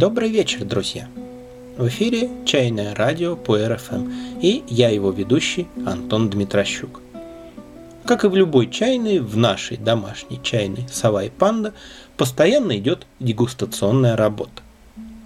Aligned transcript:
Добрый 0.00 0.30
вечер, 0.30 0.64
друзья! 0.64 1.10
В 1.76 1.86
эфире 1.88 2.30
«Чайное 2.46 2.94
радио» 2.94 3.36
по 3.36 3.58
РФМ 3.58 4.10
и 4.40 4.64
я 4.66 4.88
его 4.88 5.10
ведущий 5.10 5.66
Антон 5.84 6.30
Дмитрощук. 6.30 7.02
Как 8.06 8.24
и 8.24 8.28
в 8.28 8.34
любой 8.34 8.70
чайной, 8.70 9.18
в 9.18 9.36
нашей 9.36 9.76
домашней 9.76 10.40
чайной 10.42 10.88
«Сова 10.90 11.24
и 11.24 11.28
панда» 11.28 11.74
постоянно 12.16 12.78
идет 12.78 13.06
дегустационная 13.18 14.16
работа. 14.16 14.62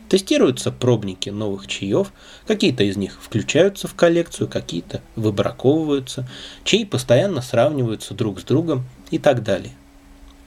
Тестируются 0.08 0.72
пробники 0.72 1.30
новых 1.30 1.68
чаев, 1.68 2.12
какие-то 2.44 2.82
из 2.82 2.96
них 2.96 3.20
включаются 3.22 3.86
в 3.86 3.94
коллекцию, 3.94 4.48
какие-то 4.48 5.02
выбраковываются, 5.14 6.28
чаи 6.64 6.82
постоянно 6.82 7.42
сравниваются 7.42 8.12
друг 8.12 8.40
с 8.40 8.42
другом 8.42 8.86
и 9.12 9.20
так 9.20 9.44
далее. 9.44 9.74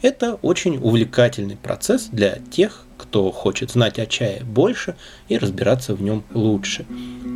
Это 0.01 0.33
очень 0.41 0.79
увлекательный 0.83 1.55
процесс 1.55 2.09
для 2.11 2.39
тех, 2.51 2.83
кто 2.97 3.31
хочет 3.31 3.71
знать 3.71 3.99
о 3.99 4.05
чае 4.05 4.43
больше 4.43 4.95
и 5.29 5.37
разбираться 5.37 5.95
в 5.95 6.01
нем 6.01 6.23
лучше. 6.33 6.85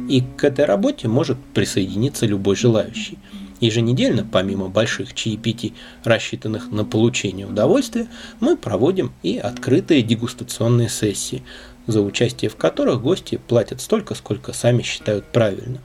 И 0.09 0.23
к 0.37 0.43
этой 0.43 0.65
работе 0.65 1.07
может 1.07 1.37
присоединиться 1.53 2.25
любой 2.25 2.55
желающий. 2.55 3.17
Еженедельно, 3.61 4.27
помимо 4.29 4.69
больших 4.69 5.13
чаепитий, 5.13 5.75
рассчитанных 6.03 6.71
на 6.71 6.83
получение 6.83 7.45
удовольствия, 7.45 8.07
мы 8.39 8.57
проводим 8.57 9.13
и 9.21 9.37
открытые 9.37 10.01
дегустационные 10.01 10.89
сессии, 10.89 11.43
за 11.85 12.01
участие 12.01 12.49
в 12.49 12.55
которых 12.55 13.01
гости 13.01 13.39
платят 13.47 13.79
столько, 13.79 14.15
сколько 14.15 14.51
сами 14.51 14.81
считают 14.81 15.25
правильно. 15.25 15.79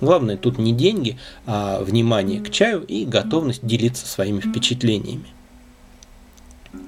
Главное 0.00 0.36
тут 0.36 0.58
не 0.58 0.72
деньги, 0.72 1.18
а 1.44 1.82
внимание 1.82 2.40
к 2.40 2.50
чаю 2.50 2.82
и 2.82 3.04
готовность 3.04 3.66
делиться 3.66 4.06
своими 4.06 4.40
впечатлениями. 4.40 5.26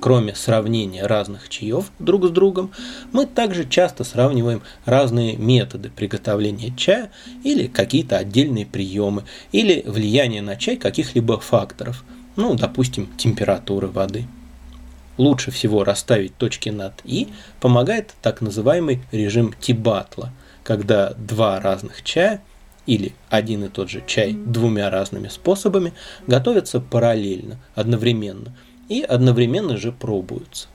Кроме 0.01 0.35
сравнения 0.35 1.07
разных 1.07 1.49
чаев 1.49 1.91
друг 1.99 2.27
с 2.27 2.31
другом, 2.31 2.71
мы 3.13 3.27
также 3.27 3.67
часто 3.67 4.05
сравниваем 4.05 4.63
разные 4.85 5.37
методы 5.37 5.91
приготовления 5.91 6.75
чая 6.77 7.11
или 7.45 7.67
какие-то 7.67 8.19
отдельные 8.19 8.67
приемы, 8.67 9.25
или 9.53 9.83
влияние 9.87 10.43
на 10.43 10.57
чай 10.57 10.77
каких-либо 10.77 11.41
факторов, 11.41 12.05
ну, 12.37 12.55
допустим, 12.55 13.09
температуры 13.17 13.87
воды. 13.87 14.27
Лучше 15.17 15.51
всего 15.51 15.83
расставить 15.83 16.37
точки 16.37 16.69
над 16.69 16.95
«и» 17.05 17.29
помогает 17.61 18.15
так 18.23 18.41
называемый 18.43 19.03
режим 19.13 19.55
Тибатла, 19.61 20.31
когда 20.63 21.15
два 21.15 21.59
разных 21.61 22.03
чая 22.03 22.43
или 22.87 23.13
один 23.29 23.65
и 23.65 23.69
тот 23.69 23.91
же 23.91 24.03
чай 24.07 24.33
двумя 24.33 24.91
разными 24.91 25.29
способами 25.29 25.93
готовятся 26.27 26.81
параллельно, 26.81 27.59
одновременно– 27.75 28.55
и 28.91 29.03
одновременно 29.03 29.79
же 29.79 29.93
пробуются. 29.93 30.69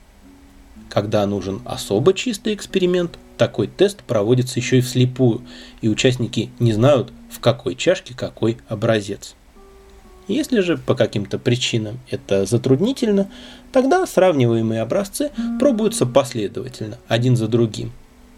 Когда 0.88 1.24
нужен 1.26 1.60
особо 1.64 2.14
чистый 2.14 2.54
эксперимент, 2.54 3.18
такой 3.36 3.68
тест 3.68 4.02
проводится 4.02 4.58
еще 4.58 4.78
и 4.78 4.80
вслепую, 4.80 5.42
и 5.82 5.88
участники 5.88 6.50
не 6.58 6.72
знают, 6.72 7.12
в 7.30 7.38
какой 7.38 7.76
чашке 7.76 8.14
какой 8.14 8.56
образец. 8.68 9.36
Если 10.28 10.60
же 10.60 10.78
по 10.78 10.94
каким-то 10.94 11.38
причинам 11.38 12.00
это 12.10 12.46
затруднительно, 12.46 13.28
тогда 13.70 14.06
сравниваемые 14.06 14.80
образцы 14.80 15.30
пробуются 15.60 16.06
последовательно, 16.06 16.98
один 17.06 17.36
за 17.36 17.46
другим. 17.46 17.92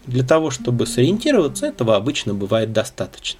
Для 0.05 0.23
того, 0.23 0.51
чтобы 0.51 0.85
сориентироваться, 0.85 1.67
этого 1.67 1.95
обычно 1.95 2.33
бывает 2.33 2.73
достаточно. 2.73 3.39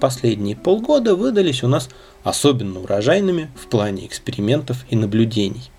Последние 0.00 0.56
полгода 0.56 1.14
выдались 1.14 1.62
у 1.62 1.68
нас 1.68 1.88
особенно 2.22 2.80
урожайными 2.80 3.50
в 3.56 3.66
плане 3.66 4.06
экспериментов 4.06 4.84
и 4.90 4.96
наблюдений. 4.96 5.70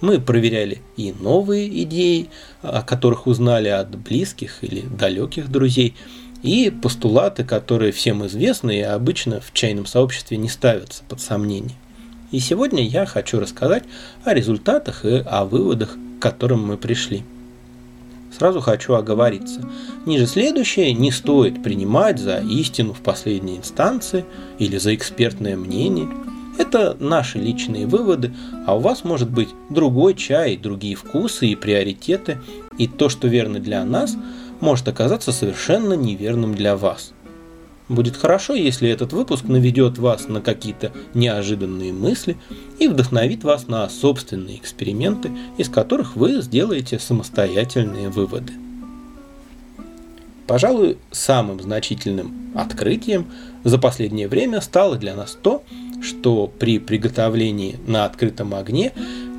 Мы 0.00 0.20
проверяли 0.20 0.82
и 0.96 1.14
новые 1.18 1.82
идеи, 1.84 2.28
о 2.60 2.82
которых 2.82 3.26
узнали 3.26 3.68
от 3.68 3.96
близких 3.96 4.62
или 4.62 4.82
далеких 4.82 5.50
друзей, 5.50 5.94
и 6.42 6.68
постулаты, 6.70 7.42
которые 7.42 7.90
всем 7.90 8.26
известны 8.26 8.78
и 8.78 8.82
обычно 8.82 9.40
в 9.40 9.54
чайном 9.54 9.86
сообществе 9.86 10.36
не 10.36 10.50
ставятся 10.50 11.02
под 11.08 11.22
сомнение. 11.22 11.76
И 12.32 12.38
сегодня 12.38 12.86
я 12.86 13.06
хочу 13.06 13.40
рассказать 13.40 13.84
о 14.24 14.34
результатах 14.34 15.06
и 15.06 15.22
о 15.24 15.46
выводах, 15.46 15.96
к 16.18 16.22
которым 16.22 16.66
мы 16.66 16.76
пришли. 16.76 17.22
Сразу 18.36 18.60
хочу 18.60 18.94
оговориться. 18.94 19.60
Ниже 20.06 20.26
следующее 20.26 20.92
не 20.92 21.12
стоит 21.12 21.62
принимать 21.62 22.18
за 22.18 22.38
истину 22.38 22.92
в 22.92 23.00
последней 23.00 23.58
инстанции 23.58 24.24
или 24.58 24.76
за 24.76 24.94
экспертное 24.94 25.56
мнение. 25.56 26.08
Это 26.58 26.96
наши 26.98 27.38
личные 27.38 27.86
выводы, 27.86 28.34
а 28.66 28.76
у 28.76 28.80
вас 28.80 29.04
может 29.04 29.30
быть 29.30 29.50
другой 29.70 30.14
чай, 30.14 30.56
другие 30.56 30.96
вкусы 30.96 31.46
и 31.46 31.54
приоритеты, 31.54 32.40
и 32.76 32.88
то, 32.88 33.08
что 33.08 33.28
верно 33.28 33.60
для 33.60 33.84
нас, 33.84 34.16
может 34.60 34.88
оказаться 34.88 35.30
совершенно 35.30 35.94
неверным 35.94 36.54
для 36.54 36.76
вас. 36.76 37.13
Будет 37.88 38.16
хорошо, 38.16 38.54
если 38.54 38.88
этот 38.88 39.12
выпуск 39.12 39.44
наведет 39.44 39.98
вас 39.98 40.26
на 40.28 40.40
какие-то 40.40 40.92
неожиданные 41.12 41.92
мысли 41.92 42.36
и 42.78 42.88
вдохновит 42.88 43.44
вас 43.44 43.68
на 43.68 43.88
собственные 43.90 44.56
эксперименты, 44.56 45.30
из 45.58 45.68
которых 45.68 46.16
вы 46.16 46.40
сделаете 46.40 46.98
самостоятельные 46.98 48.08
выводы. 48.08 48.54
Пожалуй, 50.46 50.98
самым 51.10 51.60
значительным 51.60 52.52
открытием 52.54 53.26
за 53.64 53.78
последнее 53.78 54.28
время 54.28 54.60
стало 54.60 54.96
для 54.96 55.14
нас 55.14 55.36
то, 55.40 55.62
что 56.02 56.46
при 56.46 56.78
приготовлении 56.78 57.78
на 57.86 58.04
открытом 58.04 58.54
огне 58.54 58.92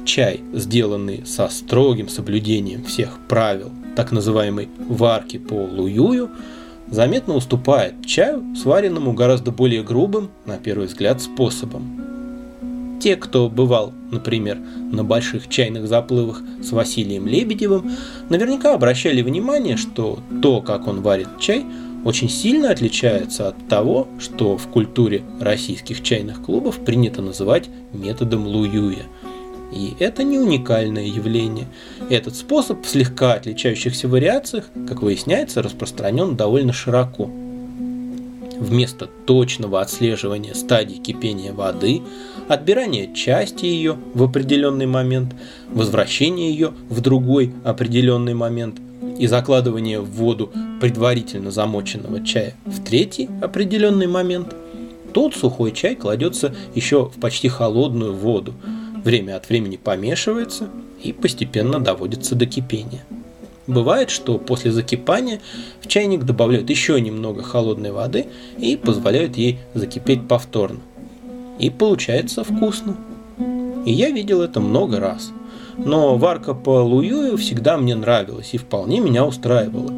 чай, 0.06 0.42
сделанный 0.54 1.26
со 1.26 1.48
строгим 1.50 2.10
соблюдением 2.10 2.84
всех 2.84 3.20
правил 3.28 3.72
так 3.96 4.12
называемой 4.12 4.70
варки 4.88 5.38
по 5.38 5.54
луюю, 5.54 6.30
заметно 6.88 7.36
уступает 7.36 8.06
чаю, 8.06 8.44
сваренному 8.56 9.14
гораздо 9.14 9.52
более 9.52 9.84
грубым, 9.84 10.30
на 10.46 10.58
первый 10.58 10.88
взгляд, 10.88 11.22
способом. 11.22 12.02
Те, 13.02 13.16
кто 13.16 13.50
бывал, 13.50 13.94
например, 14.12 14.58
на 14.92 15.04
больших 15.04 15.50
чайных 15.50 15.88
заплывах 15.88 16.42
с 16.64 16.72
Василием 16.72 17.28
Лебедевым, 17.28 17.92
наверняка 18.30 18.74
обращали 18.74 19.22
внимание, 19.22 19.78
что 19.78 20.20
то, 20.42 20.62
как 20.62 20.88
он 20.88 21.02
варит 21.02 21.28
чай, 21.40 21.66
очень 22.06 22.30
сильно 22.30 22.70
отличается 22.70 23.50
от 23.50 23.68
того, 23.68 24.08
что 24.20 24.58
в 24.58 24.68
культуре 24.68 25.24
российских 25.40 26.04
чайных 26.04 26.42
клубов 26.42 26.80
принято 26.86 27.22
называть 27.22 27.70
методом 27.94 28.48
Луюя– 28.48 29.04
и 29.76 29.94
это 30.00 30.24
не 30.24 30.40
уникальное 30.40 31.06
явление. 31.06 31.68
Этот 32.10 32.36
способ 32.36 32.84
в 32.86 32.90
слегка 32.90 33.34
отличающихся 33.34 34.08
вариациях, 34.08 34.66
как 34.88 35.02
выясняется, 35.02 35.62
распространен 35.62 36.38
довольно 36.38 36.72
широко. 36.72 37.30
Вместо 38.58 39.08
точного 39.08 39.82
отслеживания 39.82 40.54
стадий 40.54 40.98
кипения 40.98 41.52
воды, 41.52 42.02
отбирания 42.48 43.14
части 43.14 43.66
ее 43.66 43.98
в 44.14 44.24
определенный 44.24 44.86
момент, 44.86 45.36
возвращения 45.70 46.50
ее 46.52 46.72
в 46.90 47.02
другой 47.02 47.52
определенный 47.66 48.34
момент 48.34 48.78
и 49.20 49.28
закладывания 49.28 50.00
в 50.00 50.10
воду 50.12 50.54
предварительно 50.80 51.52
замоченного 51.52 52.26
чая 52.26 52.56
в 52.66 52.82
третий 52.82 53.30
определенный 53.42 54.08
момент, 54.08 54.56
тот 55.14 55.34
сухой 55.34 55.74
чай 55.74 55.96
кладется 55.96 56.56
еще 56.76 57.10
в 57.14 57.20
почти 57.20 57.50
холодную 57.50 58.14
воду, 58.14 58.54
время 59.06 59.38
от 59.38 59.48
времени 59.48 59.78
помешивается 59.78 60.68
и 61.02 61.14
постепенно 61.14 61.80
доводится 61.80 62.36
до 62.36 62.46
кипения. 62.48 63.06
Бывает, 63.68 64.10
что 64.10 64.38
после 64.38 64.72
закипания 64.72 65.40
в 65.80 65.88
чайник 65.88 66.24
добавляют 66.24 66.70
еще 66.70 67.00
немного 67.00 67.42
холодной 67.42 67.92
воды 67.92 68.28
и 68.58 68.76
позволяют 68.76 69.38
ей 69.38 69.60
закипеть 69.74 70.28
повторно. 70.28 70.80
И 71.58 71.70
получается 71.70 72.44
вкусно. 72.44 72.98
И 73.86 73.92
я 73.92 74.10
видел 74.10 74.42
это 74.42 74.60
много 74.60 75.00
раз. 75.00 75.32
Но 75.78 76.18
варка 76.18 76.54
по 76.54 76.82
луюю 76.84 77.38
всегда 77.38 77.78
мне 77.78 77.96
нравилась 77.96 78.54
и 78.54 78.58
вполне 78.58 79.00
меня 79.00 79.26
устраивала. 79.26 79.94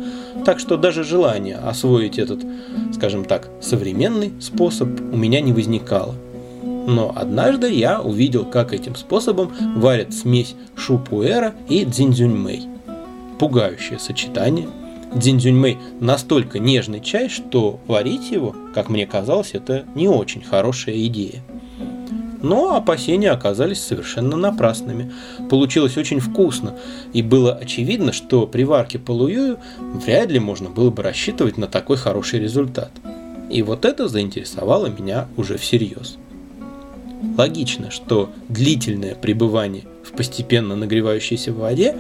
Так 0.46 0.60
что 0.60 0.78
даже 0.78 1.04
желание 1.04 1.56
освоить 1.56 2.20
этот, 2.20 2.46
скажем 2.94 3.26
так, 3.26 3.50
современный 3.62 4.34
способ 4.40 4.90
у 5.12 5.18
меня 5.18 5.42
не 5.42 5.54
возникало– 5.54 6.16
но 6.88 7.12
однажды 7.14 7.70
я 7.72 8.02
увидел, 8.02 8.46
как 8.46 8.74
этим 8.74 8.96
способом 8.96 9.54
варят 9.76 10.14
смесь 10.14 10.56
шупуэра 10.76 11.54
и 11.68 11.84
дзиньцзюньмэй. 11.84 12.66
Пугающее 13.38 14.00
сочетание. 14.00 14.70
Дзиньцзюньмэй 15.14 15.78
настолько 16.00 16.60
нежный 16.60 17.02
чай, 17.02 17.28
что 17.28 17.82
варить 17.88 18.32
его, 18.32 18.56
как 18.74 18.90
мне 18.90 19.06
казалось, 19.06 19.52
это 19.52 19.84
не 19.96 20.08
очень 20.08 20.42
хорошая 20.42 20.96
идея. 21.08 21.44
Но 22.42 22.76
опасения 22.76 23.32
оказались 23.32 23.84
совершенно 23.84 24.38
напрасными. 24.38 25.12
Получилось 25.50 25.98
очень 25.98 26.22
вкусно, 26.22 26.76
и 27.12 27.22
было 27.22 27.54
очевидно, 27.54 28.14
что 28.14 28.48
при 28.48 28.64
варке 28.64 28.98
по 28.98 29.12
луюю 29.12 29.58
вряд 29.80 30.32
ли 30.32 30.40
можно 30.40 30.70
было 30.70 30.90
бы 30.90 31.04
рассчитывать 31.04 31.58
на 31.58 31.68
такой 31.68 31.98
хороший 31.98 32.40
результат. 32.40 32.92
И 33.50 33.62
вот 33.62 33.84
это 33.84 34.08
заинтересовало 34.08 34.88
меня 34.88 35.28
уже 35.36 35.58
всерьез. 35.58 36.18
Логично, 37.38 37.92
что 37.92 38.32
длительное 38.50 39.14
пребывание 39.14 39.84
в 40.04 40.12
постепенно 40.14 40.76
нагревающейся 40.76 41.54
воде 41.54 41.96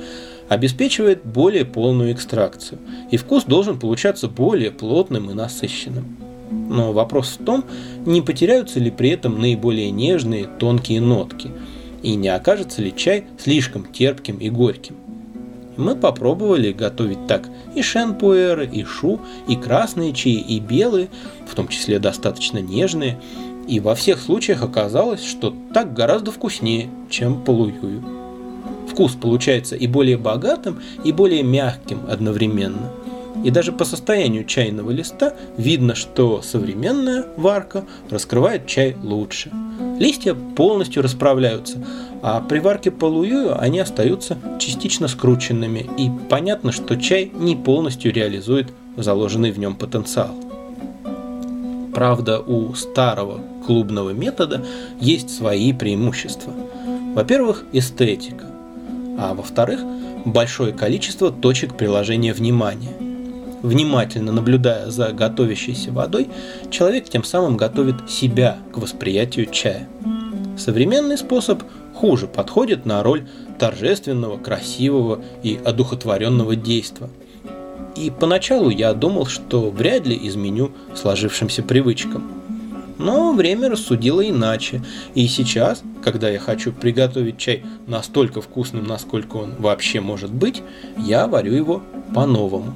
обеспечивает 0.49 1.23
более 1.23 1.63
полную 1.63 2.11
экстракцию, 2.11 2.79
и 3.11 3.17
вкус 3.17 3.43
должен 3.43 3.79
получаться 3.79 4.27
более 4.27 4.71
плотным 4.71 5.29
и 5.29 5.35
насыщенным. 5.35 6.17
Но 6.49 6.91
вопрос 6.91 7.37
в 7.39 7.45
том, 7.45 7.65
не 8.05 8.21
потеряются 8.21 8.79
ли 8.79 8.89
при 8.89 9.09
этом 9.09 9.39
наиболее 9.39 9.91
нежные, 9.91 10.47
тонкие 10.59 11.01
нотки, 11.01 11.51
и 12.01 12.15
не 12.15 12.29
окажется 12.29 12.81
ли 12.81 12.93
чай 12.95 13.25
слишком 13.37 13.85
терпким 13.85 14.37
и 14.37 14.49
горьким. 14.49 14.95
Мы 15.75 15.95
попробовали 15.95 16.71
готовить 16.71 17.27
так 17.27 17.47
и 17.75 17.83
шенпуэры, 17.83 18.65
и 18.65 18.83
шу, 18.83 19.19
и 19.47 19.55
красные 19.55 20.13
чаи, 20.13 20.39
и 20.39 20.59
белые, 20.59 21.09
в 21.47 21.53
том 21.53 21.67
числе 21.67 21.99
достаточно 21.99 22.57
нежные, 22.57 23.19
и 23.67 23.79
во 23.79 23.95
всех 23.95 24.19
случаях 24.19 24.63
оказалось, 24.63 25.23
что 25.23 25.53
так 25.73 25.93
гораздо 25.93 26.31
вкуснее, 26.31 26.89
чем 27.09 27.43
полуюю. 27.43 28.03
Вкус 28.89 29.13
получается 29.13 29.75
и 29.75 29.87
более 29.87 30.17
богатым, 30.17 30.79
и 31.03 31.11
более 31.11 31.43
мягким 31.43 31.99
одновременно. 32.09 32.91
И 33.43 33.51
даже 33.51 33.71
по 33.71 33.85
состоянию 33.85 34.45
чайного 34.45 34.89
листа 34.89 35.33
видно, 35.57 35.93
что 35.93 36.41
современная 36.41 37.27
варка 37.35 37.85
раскрывает 38.09 38.65
чай 38.65 38.95
лучше. 39.03 39.51
Листья 39.99 40.33
полностью 40.33 41.03
расправляются, 41.03 41.85
а 42.23 42.41
при 42.41 42.59
варке 42.59 42.89
полуюю 42.89 43.61
они 43.61 43.79
остаются 43.79 44.37
частично 44.59 45.07
скрученными, 45.07 45.87
и 45.97 46.09
понятно, 46.29 46.71
что 46.71 46.95
чай 46.95 47.31
не 47.33 47.55
полностью 47.55 48.11
реализует 48.11 48.67
заложенный 48.95 49.51
в 49.51 49.59
нем 49.59 49.75
потенциал. 49.75 50.35
Правда, 51.93 52.39
у 52.39 52.73
старого 52.73 53.39
клубного 53.67 54.11
метода 54.11 54.65
есть 55.01 55.29
свои 55.29 55.73
преимущества. 55.73 56.53
Во-первых, 57.13 57.65
эстетика, 57.73 58.45
а 59.19 59.33
во-вторых, 59.33 59.81
большое 60.25 60.71
количество 60.71 61.31
точек 61.31 61.75
приложения 61.75 62.33
внимания. 62.33 62.93
Внимательно 63.61 64.31
наблюдая 64.31 64.89
за 64.89 65.11
готовящейся 65.11 65.91
водой, 65.91 66.29
человек 66.71 67.09
тем 67.09 67.25
самым 67.25 67.57
готовит 67.57 68.09
себя 68.09 68.57
к 68.71 68.77
восприятию 68.77 69.47
чая. 69.47 69.89
Современный 70.57 71.17
способ 71.17 71.61
хуже 71.93 72.27
подходит 72.27 72.85
на 72.85 73.03
роль 73.03 73.27
торжественного, 73.59 74.37
красивого 74.37 75.21
и 75.43 75.59
одухотворенного 75.61 76.55
действа. 76.55 77.09
И 77.97 78.11
поначалу 78.11 78.69
я 78.69 78.93
думал, 78.93 79.25
что 79.25 79.71
вряд 79.71 80.07
ли 80.07 80.17
изменю 80.27 80.71
сложившимся 80.95 81.63
привычкам. 81.63 82.36
Но 82.97 83.33
время 83.33 83.69
рассудило 83.69 84.27
иначе, 84.27 84.83
и 85.13 85.27
сейчас, 85.27 85.83
когда 86.03 86.29
я 86.29 86.39
хочу 86.39 86.71
приготовить 86.71 87.37
чай 87.37 87.63
настолько 87.85 88.41
вкусным, 88.41 88.85
насколько 88.85 89.37
он 89.37 89.53
вообще 89.59 90.01
может 90.01 90.31
быть, 90.31 90.63
я 90.97 91.27
варю 91.27 91.53
его 91.53 91.83
по-новому. 92.13 92.73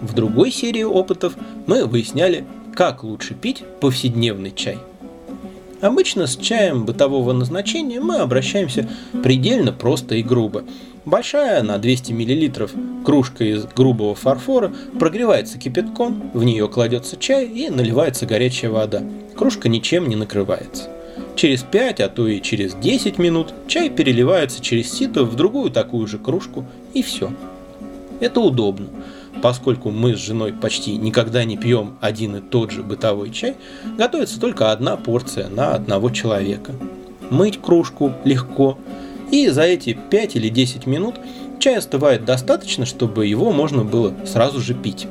В 0.00 0.14
другой 0.14 0.50
серии 0.50 0.82
опытов 0.82 1.34
мы 1.66 1.84
выясняли, 1.86 2.44
как 2.74 3.04
лучше 3.04 3.34
пить 3.34 3.64
повседневный 3.80 4.52
чай– 4.54 4.78
Обычно 5.82 6.28
с 6.28 6.36
чаем 6.36 6.84
бытового 6.84 7.32
назначения 7.32 7.98
мы 7.98 8.18
обращаемся 8.18 8.88
предельно 9.24 9.72
просто 9.72 10.14
и 10.14 10.22
грубо. 10.22 10.62
Большая 11.04 11.62
на 11.62 11.78
200 11.78 12.12
мл 12.12 13.04
кружка 13.04 13.44
из 13.44 13.64
грубого 13.64 14.14
фарфора 14.14 14.72
прогревается 14.98 15.58
кипятком, 15.58 16.30
в 16.32 16.44
нее 16.44 16.68
кладется 16.68 17.16
чай 17.16 17.46
и 17.46 17.70
наливается 17.70 18.26
горячая 18.26 18.70
вода. 18.70 19.02
Кружка 19.36 19.68
ничем 19.68 20.08
не 20.08 20.16
накрывается. 20.16 20.88
Через 21.34 21.62
5, 21.62 22.00
а 22.00 22.08
то 22.08 22.28
и 22.28 22.40
через 22.40 22.74
10 22.74 23.18
минут 23.18 23.52
чай 23.66 23.90
переливается 23.90 24.62
через 24.62 24.92
сито 24.92 25.24
в 25.24 25.34
другую 25.34 25.70
такую 25.70 26.06
же 26.06 26.18
кружку 26.18 26.64
и 26.94 27.02
все. 27.02 27.32
Это 28.20 28.40
удобно 28.40 28.88
поскольку 29.40 29.90
мы 29.90 30.14
с 30.14 30.20
женой 30.20 30.52
почти 30.52 30.96
никогда 30.96 31.44
не 31.44 31.56
пьем 31.56 31.96
один 32.00 32.36
и 32.36 32.40
тот 32.40 32.70
же 32.70 32.82
бытовой 32.82 33.30
чай, 33.30 33.56
готовится 33.98 34.40
только 34.40 34.72
одна 34.72 34.96
порция 34.96 35.48
на 35.48 35.74
одного 35.74 36.10
человека. 36.10 36.72
Мыть 37.30 37.60
кружку 37.60 38.12
легко, 38.24 38.78
и 39.32 39.48
за 39.48 39.62
эти 39.62 39.98
5 40.10 40.36
или 40.36 40.48
10 40.48 40.86
минут 40.86 41.16
чай 41.58 41.78
остывает 41.78 42.24
достаточно, 42.24 42.86
чтобы 42.86 43.26
его 43.26 43.50
можно 43.50 43.82
было 43.82 44.14
сразу 44.24 44.60
же 44.60 44.74
пить. 44.74 45.08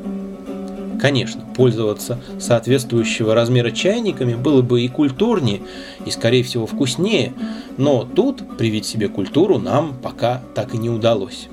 Конечно, 1.01 1.43
пользоваться 1.55 2.19
соответствующего 2.39 3.33
размера 3.33 3.71
чайниками 3.71 4.35
было 4.35 4.61
бы 4.61 4.83
и 4.83 4.87
культурнее, 4.87 5.61
и 6.05 6.11
скорее 6.11 6.43
всего 6.43 6.67
вкуснее, 6.67 7.33
но 7.77 8.03
тут 8.03 8.57
привить 8.57 8.85
себе 8.85 9.09
культуру 9.09 9.57
нам 9.57 9.95
пока 10.01 10.43
так 10.53 10.75
и 10.75 10.77
не 10.77 10.91
удалось. 10.91 11.49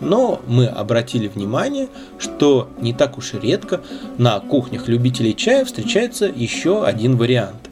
Но 0.00 0.40
мы 0.46 0.64
обратили 0.66 1.28
внимание, 1.28 1.88
что 2.18 2.70
не 2.80 2.94
так 2.94 3.18
уж 3.18 3.34
и 3.34 3.38
редко 3.38 3.82
на 4.16 4.40
кухнях 4.40 4.88
любителей 4.88 5.36
чая 5.36 5.66
встречается 5.66 6.32
еще 6.34 6.86
один 6.86 7.18
вариант. 7.18 7.68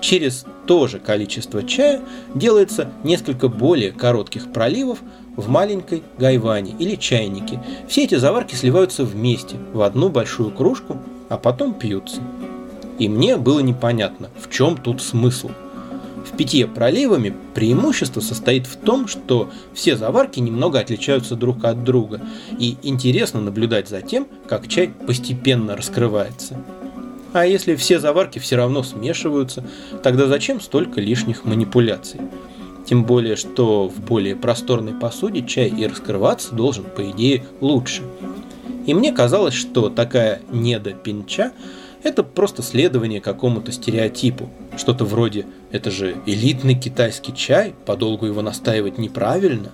Через 0.00 0.46
то 0.70 0.86
же 0.86 1.00
количество 1.00 1.64
чая 1.64 2.00
делается 2.32 2.92
несколько 3.02 3.48
более 3.48 3.90
коротких 3.90 4.52
проливов 4.52 5.00
в 5.34 5.48
маленькой 5.48 6.04
гайване 6.16 6.76
или 6.78 6.94
чайнике. 6.94 7.60
Все 7.88 8.04
эти 8.04 8.14
заварки 8.14 8.54
сливаются 8.54 9.04
вместе 9.04 9.56
в 9.72 9.82
одну 9.82 10.10
большую 10.10 10.52
кружку, 10.52 10.98
а 11.28 11.38
потом 11.38 11.74
пьются. 11.74 12.20
И 13.00 13.08
мне 13.08 13.36
было 13.36 13.58
непонятно, 13.58 14.30
в 14.40 14.48
чем 14.48 14.76
тут 14.76 15.02
смысл– 15.02 15.50
в 16.24 16.36
питье 16.36 16.66
проливами 16.68 17.34
преимущество 17.54 18.20
состоит 18.20 18.66
в 18.66 18.76
том, 18.76 19.08
что 19.08 19.50
все 19.74 19.96
заварки 19.96 20.38
немного 20.38 20.78
отличаются 20.78 21.34
друг 21.34 21.64
от 21.64 21.82
друга, 21.82 22.20
и 22.58 22.76
интересно 22.82 23.40
наблюдать 23.40 23.88
за 23.88 24.02
тем, 24.02 24.28
как 24.46 24.68
чай 24.68 24.92
постепенно 25.06 25.76
раскрывается. 25.76 26.56
А 27.32 27.46
если 27.46 27.76
все 27.76 28.00
заварки 28.00 28.38
все 28.38 28.56
равно 28.56 28.82
смешиваются, 28.82 29.64
тогда 30.02 30.26
зачем 30.26 30.60
столько 30.60 31.00
лишних 31.00 31.44
манипуляций? 31.44 32.20
Тем 32.86 33.04
более, 33.04 33.36
что 33.36 33.88
в 33.88 34.00
более 34.00 34.34
просторной 34.34 34.94
посуде 34.94 35.42
чай 35.42 35.68
и 35.68 35.86
раскрываться 35.86 36.54
должен, 36.54 36.84
по 36.84 37.08
идее, 37.10 37.44
лучше. 37.60 38.02
И 38.86 38.94
мне 38.94 39.12
казалось, 39.12 39.54
что 39.54 39.90
такая 39.90 40.42
недопинча 40.50 41.52
это 42.02 42.22
просто 42.22 42.62
следование 42.62 43.20
какому-то 43.20 43.72
стереотипу. 43.72 44.48
Что-то 44.76 45.04
вроде 45.04 45.46
«это 45.70 45.90
же 45.90 46.16
элитный 46.24 46.74
китайский 46.74 47.34
чай, 47.34 47.74
подолгу 47.84 48.26
его 48.26 48.42
настаивать 48.42 48.98
неправильно». 48.98 49.70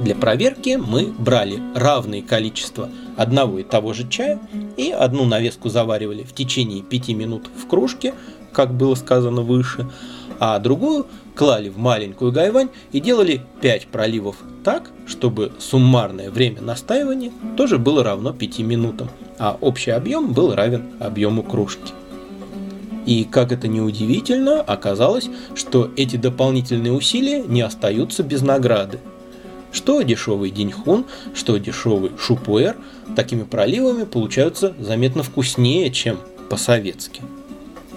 Для 0.00 0.14
проверки 0.14 0.76
мы 0.76 1.12
брали 1.18 1.62
равное 1.74 2.20
количество 2.20 2.90
одного 3.16 3.60
и 3.60 3.62
того 3.62 3.92
же 3.94 4.08
чая 4.08 4.38
и 4.76 4.90
одну 4.90 5.24
навеску 5.24 5.68
заваривали 5.68 6.24
в 6.24 6.34
течение 6.34 6.82
5 6.82 7.08
минут 7.10 7.50
в 7.56 7.66
кружке, 7.66 8.14
как 8.52 8.74
было 8.74 8.94
сказано 8.94 9.42
выше, 9.42 9.86
а 10.40 10.58
другую 10.58 11.06
клали 11.34 11.68
в 11.68 11.78
маленькую 11.78 12.32
гайвань 12.32 12.68
и 12.92 13.00
делали 13.00 13.40
5 13.60 13.86
проливов 13.86 14.36
так, 14.64 14.90
чтобы 15.06 15.52
суммарное 15.58 16.30
время 16.30 16.60
настаивания 16.60 17.32
тоже 17.56 17.78
было 17.78 18.02
равно 18.02 18.32
5 18.32 18.58
минутам, 18.60 19.08
а 19.38 19.56
общий 19.60 19.90
объем 19.90 20.32
был 20.32 20.54
равен 20.54 20.84
объему 21.00 21.42
кружки. 21.42 21.92
И 23.06 23.24
как 23.24 23.52
это 23.52 23.68
ни 23.68 23.80
удивительно, 23.80 24.60
оказалось, 24.62 25.28
что 25.54 25.90
эти 25.96 26.16
дополнительные 26.16 26.92
усилия 26.92 27.42
не 27.42 27.60
остаются 27.60 28.22
без 28.22 28.42
награды. 28.42 28.98
Что 29.74 30.00
дешевый 30.00 30.50
деньхун, 30.50 31.04
что 31.34 31.58
дешевый 31.58 32.12
шупуэр, 32.18 32.76
такими 33.14 33.42
проливами 33.42 34.04
получаются 34.04 34.74
заметно 34.78 35.22
вкуснее, 35.22 35.90
чем 35.90 36.18
по-советски. 36.48 37.20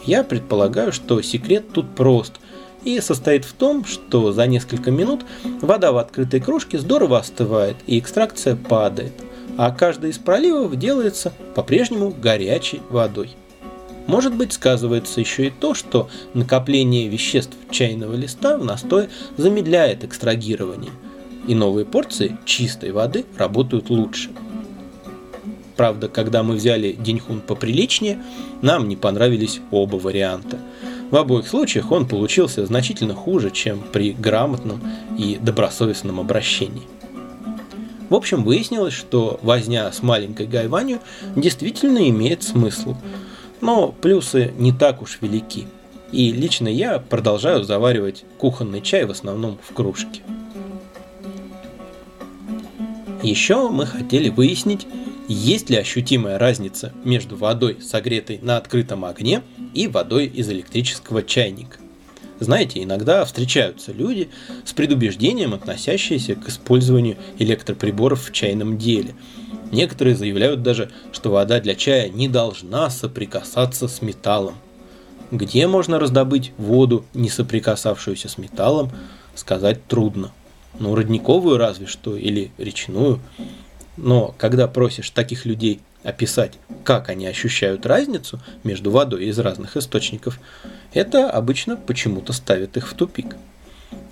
Я 0.06 0.26
предполагаю, 0.26 0.92
что 0.92 1.22
секрет 1.22 1.72
тут 1.72 1.96
прост– 1.96 2.34
и 2.88 3.02
состоит 3.02 3.44
в 3.44 3.52
том, 3.52 3.84
что 3.84 4.32
за 4.32 4.48
несколько 4.48 4.92
минут 4.92 5.26
вода 5.62 5.92
в 5.92 5.98
открытой 5.98 6.40
кружке 6.40 6.80
здорово 6.80 7.20
остывает 7.20 7.76
и 7.86 8.00
экстракция 8.00 8.56
падает, 8.56 9.12
а 9.58 9.72
каждый 9.72 10.12
из 10.12 10.18
проливов 10.18 10.74
делается 10.78 11.34
по-прежнему 11.54 12.12
горячей 12.12 12.82
водой. 12.90 13.36
Может 14.06 14.34
быть, 14.34 14.54
сказывается 14.54 15.20
еще 15.20 15.48
и 15.48 15.50
то, 15.50 15.74
что 15.74 16.10
накопление 16.34 17.10
веществ 17.10 17.58
чайного 17.72 18.14
листа 18.14 18.58
в 18.58 18.64
настое 18.64 19.10
замедляет 19.36 20.06
экстрагирование, 20.06 20.92
и 21.48 21.56
новые 21.56 21.86
порции 21.86 22.38
чистой 22.46 22.92
воды 22.92 23.26
работают 23.38 23.90
лучше. 23.90 24.30
Правда, 25.76 26.08
когда 26.08 26.42
мы 26.42 26.56
взяли 26.56 26.94
деньхун 26.94 27.42
поприличнее, 27.42 28.24
нам 28.62 28.88
не 28.88 28.96
понравились 28.96 29.62
оба 29.72 29.98
варианта– 29.98 30.60
в 31.10 31.16
обоих 31.16 31.48
случаях 31.48 31.92
он 31.92 32.06
получился 32.06 32.66
значительно 32.66 33.14
хуже, 33.14 33.50
чем 33.50 33.82
при 33.94 34.12
грамотном 34.12 34.82
и 35.18 35.38
добросовестном 35.42 36.20
обращении. 36.20 36.84
В 38.10 38.16
общем, 38.16 38.44
выяснилось, 38.44 38.94
что 38.94 39.40
возня 39.42 39.92
с 39.92 40.02
маленькой 40.02 40.48
гайванью 40.48 41.00
действительно 41.36 42.10
имеет 42.10 42.44
смысл, 42.44 42.96
но 43.62 43.92
плюсы 43.92 44.54
не 44.58 44.74
так 44.74 45.02
уж 45.02 45.20
велики. 45.22 45.68
И 46.12 46.32
лично 46.32 46.68
я 46.68 47.00
продолжаю 47.00 47.64
заваривать 47.64 48.24
кухонный 48.38 48.82
чай 48.82 49.06
в 49.06 49.12
основном 49.12 49.58
в 49.62 49.74
кружке. 49.74 50.22
Еще 53.24 53.70
мы 53.70 53.86
хотели 53.86 54.30
выяснить, 54.30 54.86
есть 55.28 55.70
ли 55.70 55.78
ощутимая 55.78 56.38
разница 56.38 56.94
между 57.04 57.36
водой, 57.36 57.78
согретой 57.82 58.40
на 58.42 58.58
открытом 58.58 59.06
огне, 59.06 59.42
и 59.74 59.88
водой 59.88 60.26
из 60.28 60.50
электрического 60.50 61.24
чайника. 61.24 61.78
Знаете, 62.40 62.84
иногда 62.84 63.26
встречаются 63.26 63.92
люди 63.92 64.30
с 64.64 64.72
предубеждением, 64.74 65.56
относящиеся 65.56 66.36
к 66.36 66.48
использованию 66.48 67.18
электроприборов 67.40 68.30
в 68.30 68.32
чайном 68.32 68.78
деле. 68.78 69.16
Некоторые 69.72 70.16
заявляют 70.16 70.62
даже, 70.62 70.92
что 71.12 71.32
вода 71.32 71.60
для 71.60 71.76
чая 71.76 72.10
не 72.10 72.28
должна 72.28 72.90
соприкасаться 72.90 73.88
с 73.88 74.02
металлом. 74.04 74.56
Где 75.32 75.68
можно 75.68 76.00
раздобыть 76.00 76.54
воду, 76.58 77.06
не 77.14 77.30
соприкасавшуюся 77.30 78.30
с 78.30 78.38
металлом, 78.38 78.92
сказать 79.36 79.86
трудно. 79.88 80.32
Ну, 80.80 80.96
родниковую 80.96 81.58
разве 81.58 81.88
что, 81.88 82.16
или 82.16 82.52
речную. 82.58 83.20
Но 83.96 84.36
когда 84.38 84.68
просишь 84.68 85.10
таких 85.10 85.46
людей 85.46 85.80
описать, 86.04 86.54
как 86.84 87.10
они 87.10 87.26
ощущают 87.26 87.86
разницу 87.86 88.40
между 88.64 88.92
водой 88.92 89.26
из 89.26 89.40
разных 89.40 89.76
источников, 89.76 90.40
это 90.94 91.30
обычно 91.30 91.76
почему-то 91.76 92.32
ставит 92.32 92.78
их 92.78 92.88
в 92.88 92.94
тупик. 92.94 93.36